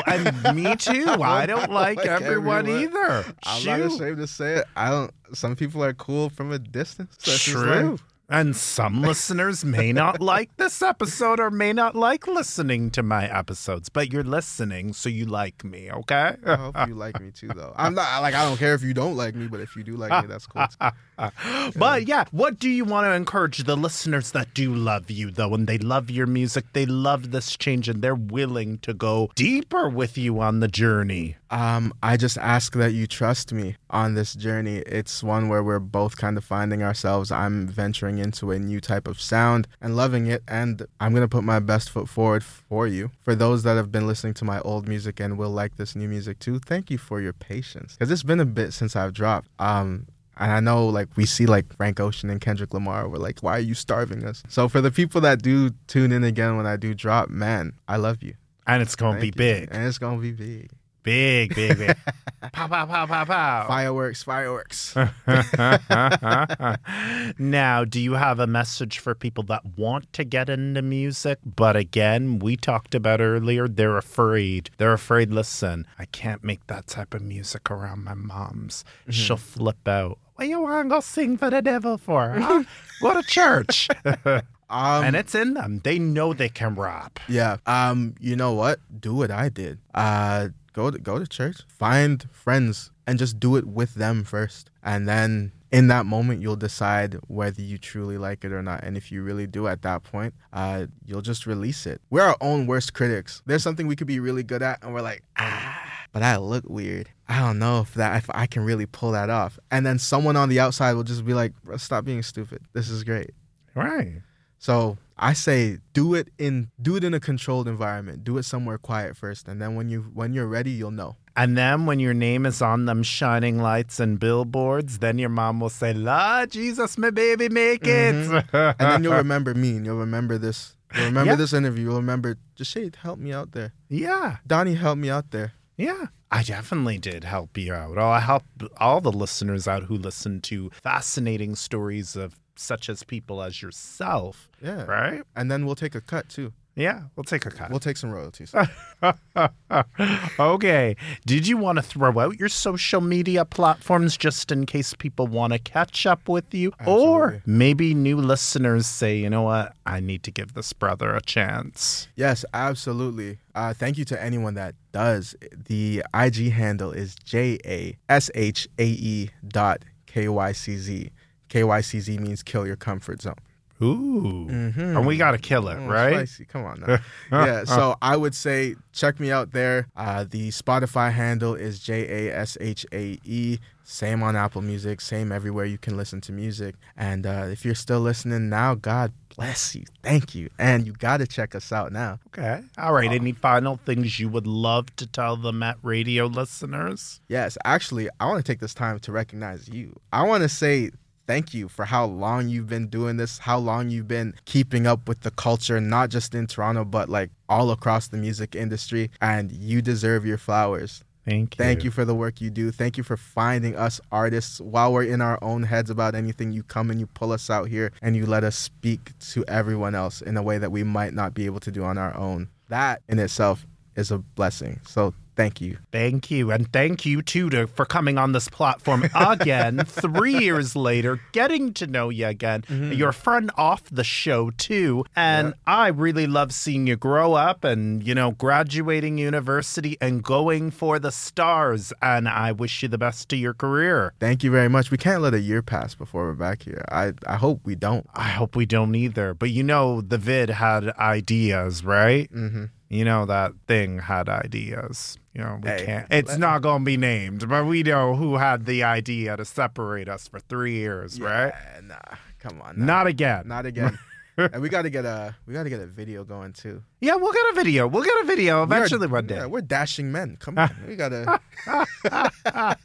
And 0.05 0.55
me 0.55 0.75
too. 0.75 1.05
I 1.21 1.45
don't 1.47 1.71
like, 1.71 1.97
like 1.97 2.05
everyone, 2.05 2.67
everyone. 2.67 2.83
either. 2.83 3.25
I'm 3.43 3.65
not 3.65 3.79
ashamed 3.79 4.17
to 4.17 4.27
say 4.27 4.55
it. 4.57 4.65
I 4.75 4.89
don't. 4.91 5.11
Some 5.33 5.55
people 5.55 5.83
are 5.83 5.93
cool 5.93 6.29
from 6.29 6.51
a 6.51 6.59
distance. 6.59 7.17
That's 7.25 7.43
True. 7.43 7.97
And 8.29 8.57
some 8.57 9.01
listeners 9.03 9.63
may 9.63 9.93
not 9.93 10.19
like 10.19 10.57
this 10.57 10.81
episode 10.81 11.39
or 11.39 11.49
may 11.49 11.71
not 11.71 11.95
like 11.95 12.27
listening 12.27 12.91
to 12.91 13.01
my 13.01 13.25
episodes, 13.25 13.87
but 13.87 14.11
you're 14.11 14.21
listening, 14.21 14.91
so 14.91 15.07
you 15.07 15.25
like 15.25 15.63
me, 15.63 15.89
okay? 15.89 16.35
I 16.45 16.55
hope 16.55 16.75
you 16.89 16.95
like 16.95 17.21
me 17.21 17.31
too, 17.31 17.47
though. 17.55 17.73
I'm 17.77 17.95
not 17.95 18.21
like 18.21 18.35
I 18.35 18.43
don't 18.43 18.57
care 18.57 18.73
if 18.73 18.83
you 18.83 18.93
don't 18.93 19.15
like 19.15 19.33
me, 19.33 19.47
but 19.47 19.61
if 19.61 19.77
you 19.77 19.83
do 19.83 19.95
like 19.95 20.23
me, 20.23 20.27
that's 20.27 20.45
cool. 20.45 20.67
But 21.75 22.07
yeah, 22.07 22.25
what 22.31 22.59
do 22.59 22.69
you 22.69 22.85
want 22.85 23.05
to 23.05 23.11
encourage 23.11 23.59
the 23.59 23.75
listeners 23.75 24.31
that 24.31 24.53
do 24.53 24.73
love 24.73 25.11
you, 25.11 25.31
though, 25.31 25.53
and 25.53 25.67
they 25.67 25.77
love 25.77 26.09
your 26.09 26.27
music, 26.27 26.65
they 26.73 26.85
love 26.85 27.31
this 27.31 27.57
change, 27.57 27.89
and 27.89 28.01
they're 28.01 28.15
willing 28.15 28.77
to 28.79 28.93
go 28.93 29.29
deeper 29.35 29.89
with 29.89 30.17
you 30.17 30.39
on 30.39 30.59
the 30.59 30.67
journey? 30.67 31.35
Um, 31.49 31.93
I 32.03 32.17
just 32.17 32.37
ask 32.37 32.73
that 32.73 32.93
you 32.93 33.07
trust 33.07 33.53
me 33.53 33.75
on 33.89 34.15
this 34.15 34.33
journey. 34.33 34.77
It's 34.77 35.23
one 35.23 35.49
where 35.49 35.63
we're 35.63 35.79
both 35.79 36.17
kind 36.17 36.37
of 36.37 36.43
finding 36.43 36.83
ourselves. 36.83 37.31
I'm 37.31 37.67
venturing 37.67 38.17
into 38.17 38.51
a 38.51 38.59
new 38.59 38.79
type 38.81 39.07
of 39.07 39.19
sound 39.19 39.67
and 39.81 39.95
loving 39.95 40.27
it, 40.27 40.43
and 40.47 40.85
I'm 40.99 41.13
gonna 41.13 41.27
put 41.27 41.43
my 41.43 41.59
best 41.59 41.89
foot 41.89 42.09
forward 42.09 42.43
for 42.43 42.87
you. 42.87 43.11
For 43.23 43.35
those 43.35 43.63
that 43.63 43.75
have 43.75 43.91
been 43.91 44.07
listening 44.07 44.33
to 44.35 44.45
my 44.45 44.59
old 44.61 44.87
music 44.87 45.19
and 45.19 45.37
will 45.37 45.49
like 45.49 45.77
this 45.77 45.95
new 45.95 46.07
music 46.07 46.39
too, 46.39 46.59
thank 46.59 46.89
you 46.91 46.97
for 46.97 47.21
your 47.21 47.33
patience 47.33 47.93
because 47.93 48.11
it's 48.11 48.23
been 48.23 48.39
a 48.39 48.45
bit 48.45 48.73
since 48.73 48.95
I've 48.95 49.13
dropped. 49.13 49.49
Um, 49.59 50.07
and 50.39 50.51
I 50.51 50.59
know, 50.59 50.87
like, 50.87 51.09
we 51.15 51.25
see, 51.25 51.45
like, 51.45 51.75
Frank 51.75 51.99
Ocean 51.99 52.29
and 52.29 52.41
Kendrick 52.41 52.73
Lamar. 52.73 53.09
We're 53.09 53.17
like, 53.17 53.41
why 53.41 53.57
are 53.57 53.61
you 53.61 53.73
starving 53.73 54.23
us? 54.23 54.43
So, 54.49 54.67
for 54.67 54.81
the 54.81 54.91
people 54.91 55.21
that 55.21 55.41
do 55.41 55.71
tune 55.87 56.11
in 56.11 56.23
again 56.23 56.57
when 56.57 56.65
I 56.65 56.77
do 56.77 56.93
drop, 56.93 57.29
man, 57.29 57.73
I 57.87 57.97
love 57.97 58.21
you. 58.21 58.35
And 58.65 58.81
it's 58.81 58.95
going 58.95 59.15
to 59.15 59.21
be 59.21 59.27
you. 59.27 59.33
big. 59.33 59.69
And 59.71 59.85
it's 59.85 59.97
going 59.97 60.17
to 60.17 60.21
be 60.21 60.31
big. 60.31 60.71
Big, 61.07 61.55
big, 61.55 61.77
big. 61.77 61.95
pow, 62.51 62.67
pow, 62.67 62.85
pow, 62.85 63.05
pow, 63.05 63.23
pow. 63.23 63.65
Fireworks, 63.65 64.23
fireworks. 64.23 64.93
now, 67.39 67.85
do 67.85 68.01
you 68.01 68.15
have 68.15 68.41
a 68.41 68.47
message 68.47 68.99
for 68.99 69.15
people 69.15 69.45
that 69.45 69.65
want 69.77 70.11
to 70.11 70.25
get 70.25 70.49
into 70.49 70.81
music? 70.81 71.39
But 71.45 71.77
again, 71.77 72.39
we 72.39 72.57
talked 72.57 72.93
about 72.93 73.21
earlier, 73.21 73.69
they're 73.69 73.95
afraid. 73.95 74.69
They're 74.79 74.91
afraid, 74.91 75.31
listen, 75.31 75.87
I 75.97 76.03
can't 76.03 76.43
make 76.43 76.67
that 76.67 76.87
type 76.87 77.13
of 77.13 77.21
music 77.21 77.71
around 77.71 78.03
my 78.03 78.13
mom's. 78.13 78.83
Mm-hmm. 79.03 79.11
She'll 79.11 79.37
flip 79.37 79.87
out. 79.87 80.19
What 80.37 80.47
you 80.47 80.61
want 80.61 80.85
to 80.85 80.89
go 80.89 80.99
sing 80.99 81.35
for 81.35 81.49
the 81.49 81.63
devil 81.63 81.97
for? 81.97 82.29
Huh? 82.39 82.63
go 83.01 83.19
to 83.19 83.27
church. 83.27 83.89
Um, 84.69 85.05
and 85.05 85.15
it's 85.15 85.33
in 85.33 85.53
them. 85.53 85.79
They 85.85 85.97
know 85.97 86.33
they 86.33 86.49
can 86.49 86.75
rap. 86.75 87.21
yeah. 87.29 87.55
Um, 87.65 88.15
you 88.19 88.35
know 88.35 88.51
what? 88.51 88.81
Do 88.99 89.15
what 89.15 89.31
I 89.31 89.47
did. 89.47 89.79
Uh, 89.95 90.49
go 90.73 90.91
to 90.91 90.99
go 90.99 91.17
to 91.17 91.25
church. 91.25 91.61
Find 91.69 92.27
friends 92.33 92.91
and 93.07 93.17
just 93.17 93.39
do 93.39 93.55
it 93.55 93.65
with 93.65 93.93
them 93.93 94.25
first, 94.25 94.69
and 94.83 95.07
then 95.07 95.53
in 95.71 95.87
that 95.87 96.05
moment 96.05 96.41
you'll 96.41 96.57
decide 96.57 97.15
whether 97.27 97.61
you 97.61 97.77
truly 97.77 98.17
like 98.17 98.43
it 98.43 98.51
or 98.51 98.61
not. 98.61 98.83
And 98.83 98.97
if 98.97 99.09
you 99.09 99.23
really 99.23 99.47
do, 99.47 99.67
at 99.67 99.83
that 99.83 100.03
point, 100.03 100.33
uh, 100.51 100.87
you'll 101.05 101.21
just 101.21 101.45
release 101.47 101.85
it. 101.85 102.01
We're 102.09 102.23
our 102.23 102.35
own 102.41 102.67
worst 102.67 102.93
critics. 102.93 103.41
There's 103.45 103.63
something 103.63 103.87
we 103.87 103.95
could 103.95 104.05
be 104.07 104.19
really 104.19 104.43
good 104.43 104.61
at, 104.61 104.83
and 104.83 104.93
we're 104.93 105.01
like, 105.01 105.23
ah. 105.37 105.96
But 106.17 106.23
I 106.23 106.37
look 106.37 106.63
weird. 106.67 107.09
I 107.29 107.37
don't 107.41 107.59
know 107.59 107.81
if 107.81 107.93
that 107.93 108.17
if 108.17 108.27
I 108.33 108.47
can 108.47 108.63
really 108.63 108.87
pull 108.87 109.11
that 109.11 109.29
off. 109.29 109.59
And 109.69 109.85
then 109.85 109.99
someone 109.99 110.35
on 110.35 110.49
the 110.49 110.59
outside 110.59 110.93
will 110.93 111.03
just 111.03 111.23
be 111.23 111.35
like, 111.35 111.53
"Stop 111.77 112.05
being 112.05 112.23
stupid. 112.23 112.63
This 112.73 112.89
is 112.89 113.03
great." 113.03 113.35
Right. 113.75 114.23
So 114.57 114.97
I 115.15 115.33
say 115.33 115.77
do 115.93 116.15
it 116.15 116.29
in 116.39 116.71
do 116.81 116.95
it 116.95 117.03
in 117.03 117.13
a 117.13 117.19
controlled 117.19 117.67
environment. 117.67 118.23
Do 118.23 118.39
it 118.39 118.45
somewhere 118.45 118.79
quiet 118.79 119.15
first, 119.15 119.47
and 119.47 119.61
then 119.61 119.75
when 119.75 119.89
you 119.89 120.09
when 120.15 120.33
you're 120.33 120.47
ready, 120.47 120.71
you'll 120.71 120.89
know. 120.89 121.17
And 121.35 121.55
then 121.55 121.85
when 121.85 121.99
your 121.99 122.15
name 122.15 122.47
is 122.47 122.63
on 122.63 122.85
them 122.85 123.03
shining 123.03 123.61
lights 123.61 123.99
and 123.99 124.19
billboards, 124.19 124.97
then 124.97 125.19
your 125.19 125.29
mom 125.29 125.59
will 125.59 125.69
say, 125.69 125.93
Lord 125.93 126.49
Jesus, 126.49 126.97
my 126.97 127.11
baby, 127.11 127.47
make 127.47 127.83
mm-hmm. 127.83 128.37
it. 128.37 128.75
And 128.79 128.79
then 128.79 129.03
you'll 129.03 129.13
remember 129.13 129.53
me, 129.53 129.75
and 129.75 129.85
you'll 129.85 129.97
remember 129.99 130.39
this. 130.39 130.75
You'll 130.95 131.05
remember 131.05 131.33
Yeah. 131.33 131.35
this 131.35 131.53
interview. 131.53 131.89
You'll 131.89 131.97
remember 131.97 132.37
Jashae, 132.57 132.95
help 132.95 133.19
me 133.19 133.33
out 133.33 133.51
there. 133.51 133.73
yeah. 133.87 134.37
Donnie, 134.47 134.73
help 134.73 134.97
me 134.97 135.11
out 135.11 135.29
there. 135.29 135.53
Yeah, 135.77 136.07
I 136.31 136.41
definitely 136.43 136.97
did 136.97 137.23
help 137.23 137.57
you 137.57 137.73
out. 137.73 137.97
I 137.99 138.19
helped 138.19 138.63
all 138.77 138.99
the 138.99 139.11
listeners 139.11 139.67
out 139.67 139.83
who 139.83 139.95
listen 139.95 140.41
to 140.41 140.71
fascinating 140.81 141.55
stories 141.55 142.15
of 142.15 142.35
such 142.55 142.89
as 142.89 143.03
people 143.03 143.43
as 143.43 143.61
yourself, 143.61 144.49
Yeah. 144.61 144.83
right? 144.85 145.21
And 145.35 145.51
then 145.51 145.65
we'll 145.65 145.75
take 145.75 145.93
a 145.93 146.01
cut 146.01 146.29
too. 146.29 146.53
Yeah, 146.77 147.05
we'll 147.15 147.23
take 147.23 147.47
a 147.47 147.49
cut. 147.49 147.71
We'll 147.71 147.79
take 147.79 147.97
some 147.97 148.11
royalties. 148.11 148.53
okay. 150.39 150.95
Did 151.25 151.47
you 151.47 151.57
want 151.57 151.79
to 151.79 151.81
throw 151.81 152.19
out 152.19 152.39
your 152.39 152.49
social 152.49 153.01
media 153.01 153.45
platforms 153.45 154.15
just 154.15 154.51
in 154.51 154.67
case 154.67 154.93
people 154.93 155.25
want 155.25 155.53
to 155.53 155.59
catch 155.59 156.05
up 156.05 156.29
with 156.29 156.53
you? 156.53 156.71
Or 156.85 157.41
maybe 157.47 157.95
new 157.95 158.17
listeners 158.17 158.85
say, 158.85 159.17
you 159.17 159.27
know 159.27 159.41
what? 159.41 159.73
I 159.87 159.99
need 159.99 160.21
to 160.23 160.31
give 160.31 160.53
this 160.53 160.71
brother 160.71 161.15
a 161.15 161.21
chance. 161.21 162.07
yes, 162.15 162.45
absolutely. 162.53 163.39
Uh, 163.55 163.73
thank 163.73 163.97
you 163.97 164.05
to 164.05 164.23
anyone 164.23 164.53
that 164.53 164.75
does. 164.91 165.35
The 165.65 166.03
IG 166.13 166.51
handle 166.51 166.91
is 166.91 167.15
J 167.15 167.57
A 167.65 167.97
S 168.07 168.29
H 168.35 168.67
A 168.77 168.85
E 168.85 169.31
dot 169.47 169.83
K 170.05 170.29
Y 170.29 170.51
C 170.51 170.77
Z. 170.77 171.09
K 171.49 171.63
Y 171.63 171.81
C 171.81 171.99
Z 171.99 172.17
means 172.19 172.43
kill 172.43 172.67
your 172.67 172.75
comfort 172.75 173.23
zone. 173.23 173.33
Ooh. 173.81 174.47
Mhm. 174.49 174.97
And 174.97 175.05
we 175.05 175.17
got 175.17 175.31
to 175.31 175.37
kill 175.37 175.67
it, 175.69 175.77
Oh, 175.79 175.87
right? 175.87 176.13
Spicy. 176.27 176.45
Come 176.45 176.65
on 176.65 176.79
now. 176.85 176.97
yeah. 177.31 177.63
So 177.63 177.95
I 178.01 178.17
would 178.17 178.33
say 178.35 178.75
check 178.91 179.19
me 179.19 179.31
out 179.31 179.51
there. 179.51 179.87
Uh, 179.95 180.25
the 180.29 180.49
Spotify 180.49 181.11
handle 181.11 181.53
is 181.55 181.79
J 181.79 182.27
A 182.29 182.35
S 182.35 182.57
H 182.59 182.85
A 182.91 183.19
E 183.23 183.59
Same 183.83 184.21
on 184.23 184.35
Apple 184.35 184.61
Music, 184.61 184.99
same 184.99 185.31
everywhere 185.31 185.63
you 185.63 185.77
can 185.77 185.95
listen 185.95 186.19
to 186.21 186.31
music. 186.33 186.75
And 186.97 187.25
uh, 187.25 187.45
if 187.49 187.63
you're 187.63 187.73
still 187.75 188.01
listening 188.01 188.49
now, 188.49 188.75
God 188.75 189.13
bless 189.35 189.75
you. 189.75 189.85
Thank 190.03 190.35
you. 190.35 190.49
And 190.59 190.85
you 190.85 190.91
got 190.91 191.17
to 191.17 191.27
check 191.27 191.55
us 191.55 191.71
out 191.71 191.93
now. 191.93 192.19
Okay. 192.27 192.61
All 192.77 192.91
right. 192.91 193.09
Any 193.09 193.31
final 193.31 193.77
things 193.85 194.19
you 194.19 194.27
would 194.27 194.45
love 194.47 194.93
to 194.97 195.07
tell 195.07 195.37
the 195.37 195.53
Met 195.53 195.77
Radio 195.83 196.25
listeners? 196.25 197.21
Yes, 197.29 197.57
actually, 197.63 198.09
I 198.19 198.25
want 198.25 198.43
to 198.45 198.51
take 198.51 198.59
this 198.59 198.73
time 198.73 198.99
to 198.99 199.11
recognize 199.13 199.69
you. 199.69 199.95
I 200.11 200.23
want 200.23 200.43
to 200.43 200.49
say 200.49 200.89
thank 201.27 201.53
you 201.53 201.67
for 201.67 201.85
how 201.85 202.05
long 202.05 202.47
you've 202.47 202.67
been 202.67 202.87
doing 202.87 203.17
this, 203.17 203.37
how 203.37 203.57
long 203.57 203.89
you've 203.89 204.07
been 204.07 204.33
keeping 204.45 204.87
up 204.87 205.07
with 205.07 205.21
the 205.21 205.31
culture, 205.31 205.79
not 205.79 206.09
just 206.09 206.33
in 206.33 206.47
Toronto, 206.47 206.85
but 206.85 207.09
like 207.09 207.29
all 207.49 207.69
across 207.71 208.07
the 208.07 208.17
music 208.17 208.55
industry. 208.55 209.11
And 209.21 209.51
you 209.51 209.81
deserve 209.81 210.25
your 210.25 210.37
flowers. 210.37 211.03
Thank 211.25 211.57
you. 211.57 211.63
Thank 211.63 211.83
you 211.83 211.91
for 211.91 212.05
the 212.05 212.15
work 212.15 212.39
you 212.39 212.49
do. 212.49 212.71
Thank 212.71 212.97
you 212.97 213.03
for 213.03 213.17
finding 213.17 213.75
us 213.75 213.99
artists 214.13 214.61
while 214.61 214.93
we're 214.93 215.03
in 215.03 215.21
our 215.21 215.37
own 215.41 215.63
heads 215.63 215.89
about 215.89 216.15
anything. 216.15 216.53
You 216.53 216.63
come 216.63 216.89
and 216.89 217.01
you 217.01 217.07
pull 217.07 217.33
us 217.33 217.49
out 217.49 217.67
here 217.67 217.91
and 218.01 218.15
you 218.15 218.25
let 218.25 218.45
us 218.45 218.55
speak 218.55 219.11
to 219.31 219.43
everyone 219.45 219.93
else 219.93 220.21
in 220.21 220.37
a 220.37 220.41
way 220.41 220.57
that 220.57 220.71
we 220.71 220.83
might 220.83 221.13
not 221.13 221.33
be 221.33 221.45
able 221.45 221.59
to 221.59 221.71
do 221.71 221.83
on 221.83 221.97
our 221.97 222.15
own. 222.15 222.47
That 222.69 223.01
in 223.09 223.19
itself 223.19 223.65
is 223.97 224.09
a 224.09 224.19
blessing. 224.19 224.79
So 224.87 225.13
thank 225.37 225.61
you. 225.61 225.77
Thank 225.91 226.29
you. 226.29 226.51
And 226.51 226.71
thank 226.73 227.05
you, 227.05 227.21
too, 227.21 227.49
to, 227.51 227.67
for 227.67 227.85
coming 227.85 228.17
on 228.17 228.33
this 228.33 228.49
platform 228.49 229.07
again, 229.15 229.83
three 229.85 230.37
years 230.39 230.75
later, 230.75 231.21
getting 231.31 231.73
to 231.75 231.87
know 231.87 232.09
you 232.09 232.25
again. 232.27 232.65
You're 232.67 233.09
a 233.09 233.13
friend 233.13 233.51
off 233.55 233.83
the 233.89 234.03
show, 234.03 234.49
too. 234.49 235.05
And 235.15 235.53
I 235.65 235.87
really 235.89 236.27
love 236.27 236.51
seeing 236.53 236.87
you 236.87 236.97
grow 236.97 237.35
up 237.35 237.63
and, 237.63 238.05
you 238.05 238.15
know, 238.15 238.31
graduating 238.31 239.17
university 239.17 239.95
and 240.01 240.23
going 240.23 240.71
for 240.71 240.99
the 240.99 241.11
stars. 241.11 241.93
And 242.01 242.27
I 242.27 242.51
wish 242.51 242.81
you 242.81 242.89
the 242.89 242.97
best 242.97 243.29
to 243.29 243.37
your 243.37 243.53
career. 243.53 244.13
Thank 244.19 244.43
you 244.43 244.51
very 244.51 244.69
much. 244.69 244.91
We 244.91 244.97
can't 244.97 245.21
let 245.21 245.33
a 245.35 245.39
year 245.39 245.61
pass 245.61 245.93
before 245.93 246.25
we're 246.25 246.33
back 246.33 246.63
here. 246.63 246.83
I, 246.91 247.13
I 247.27 247.35
hope 247.35 247.61
we 247.63 247.75
don't. 247.75 248.07
I 248.13 248.29
hope 248.29 248.55
we 248.55 248.65
don't 248.65 248.95
either. 248.95 249.35
But 249.35 249.51
you 249.51 249.63
know, 249.63 250.01
the 250.01 250.17
vid 250.17 250.49
had 250.49 250.89
ideas, 250.97 251.83
right? 251.83 252.31
Mm-hmm. 252.33 252.65
You 252.89 253.03
know, 253.03 253.25
that 253.25 253.51
thing 253.67 253.99
had 253.99 254.29
ideas. 254.29 255.17
You 255.33 255.41
know, 255.41 255.59
we 255.61 255.69
Hey, 255.69 255.85
can't, 255.85 256.07
it's 256.09 256.29
let- 256.31 256.39
not 256.39 256.61
going 256.61 256.81
to 256.81 256.85
be 256.85 256.97
named, 256.97 257.47
but 257.49 257.65
we 257.65 257.83
know 257.83 258.15
who 258.15 258.37
had 258.37 258.65
the 258.65 258.83
idea 258.83 259.35
to 259.37 259.45
separate 259.45 260.07
us 260.07 260.27
for 260.27 260.39
three 260.39 260.73
years, 260.75 261.19
right? 261.19 261.53
Nah, 261.83 261.95
come 262.39 262.61
on. 262.61 262.79
Nah. 262.79 262.85
Not 262.85 263.07
again. 263.07 263.47
Not 263.47 263.65
again. 263.65 263.99
and 264.37 264.61
we 264.61 264.69
got 264.69 264.83
to 264.83 264.89
get 264.89 265.03
a 265.05 265.35
we 265.45 265.53
got 265.53 265.63
to 265.63 265.69
get 265.69 265.79
a 265.79 265.85
video 265.87 266.23
going 266.23 266.53
too. 266.53 266.81
Yeah, 266.99 267.15
we'll 267.15 267.31
get 267.31 267.45
a 267.51 267.53
video. 267.53 267.87
We'll 267.87 268.03
get 268.03 268.19
a 268.23 268.25
video 268.25 268.55
We 268.65 268.75
are- 268.75 268.77
eventually 268.79 269.05
one 269.07 269.27
day. 269.27 269.35
Yeah, 269.35 269.45
we're 269.45 269.61
dashing 269.61 270.11
men. 270.11 270.37
Come 270.39 270.57
on, 270.59 270.71
we 270.87 270.95
gotta. 270.95 271.39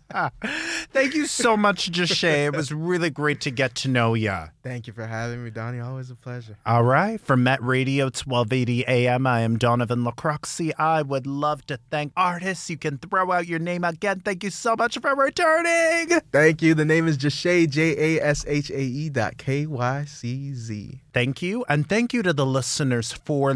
Thank 0.93 1.15
you 1.15 1.27
so 1.27 1.57
much, 1.57 1.91
Jashae. 1.91 2.47
It 2.47 2.55
was 2.57 2.73
really 2.73 3.09
great 3.11 3.41
to 3.43 3.51
get 3.51 3.75
to 3.77 3.89
know 3.89 4.15
ya. 4.15 4.49
Thank 4.63 4.87
you 4.87 4.93
for 4.93 5.07
having 5.07 5.43
me, 5.43 5.51
Donnie. 5.51 5.81
Always 5.81 6.11
a 6.11 6.15
pleasure. 6.15 6.57
All 6.67 6.85
right. 6.85 7.21
From 7.21 7.43
Met 7.43 7.63
Radio 7.63 8.05
1280 8.07 8.87
AM, 8.87 9.27
I 9.27 9.41
am 9.41 9.57
Donovan 9.59 10.05
Lacroxi. 10.05 10.73
I 10.79 11.03
would 11.03 11.27
love 11.27 11.67
to 11.67 11.79
thank 11.91 12.13
artists. 12.17 12.69
You 12.71 12.77
can 12.77 12.99
throw 12.99 13.33
out 13.33 13.47
your 13.47 13.59
name 13.59 13.83
again. 13.85 14.21
Thank 14.21 14.45
you 14.45 14.51
so 14.51 14.77
much 14.77 14.99
for 14.99 15.15
returning. 15.15 16.21
Thank 16.31 16.61
you. 16.63 16.75
The 16.75 16.85
name 16.85 17.09
is 17.09 17.17
Jashae 17.19 17.69
J 17.69 18.19
A 18.19 18.23
S 18.23 18.45
H 18.47 18.71
A 18.71 18.81
E 18.81 19.09
dot 19.09 19.39
K 19.39 19.67
Y 19.67 20.05
C 20.05 20.53
Z. 20.55 21.01
Thank 21.15 21.43
you. 21.43 21.65
And 21.69 21.89
thank 21.89 22.13
you 22.13 22.23
to 22.23 22.33
the 22.33 22.47
listeners 22.47 23.13
for 23.13 23.53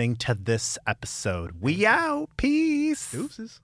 listening 0.00 0.16
to 0.16 0.34
this 0.34 0.78
episode. 0.86 1.56
We 1.60 1.84
out. 1.84 2.30
Peace. 2.38 3.10
Deuces. 3.10 3.58